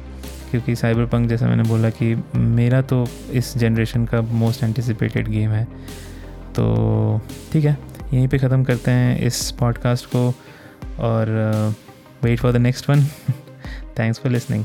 क्योंकि 0.50 0.74
साइबर 0.76 1.06
पंक 1.06 1.28
जैसा 1.28 1.46
मैंने 1.46 1.62
बोला 1.62 1.90
कि 1.92 2.14
मेरा 2.36 2.80
तो 2.82 3.06
इस 3.32 3.56
जनरेशन 3.58 4.04
का 4.04 4.20
मोस्ट 4.22 4.64
एंटिसिपेटेड 4.64 5.28
गेम 5.28 5.50
है। 5.50 5.64
तो 6.56 7.20
ठीक 7.52 7.64
है, 7.64 7.76
यहीं 8.12 8.28
पे 8.28 8.38
ख़त्म 8.38 8.64
करते 8.64 8.90
हैं 8.90 9.18
इस 9.18 9.50
पॉडकास्ट 9.50 10.06
को, 10.06 10.28
और 11.00 11.74
wait 12.22 12.40
for 12.40 12.52
the 12.52 12.56
next 12.56 12.90
one 12.90 13.04
thanks 13.98 14.18
for 14.18 14.32
listening 14.32 14.64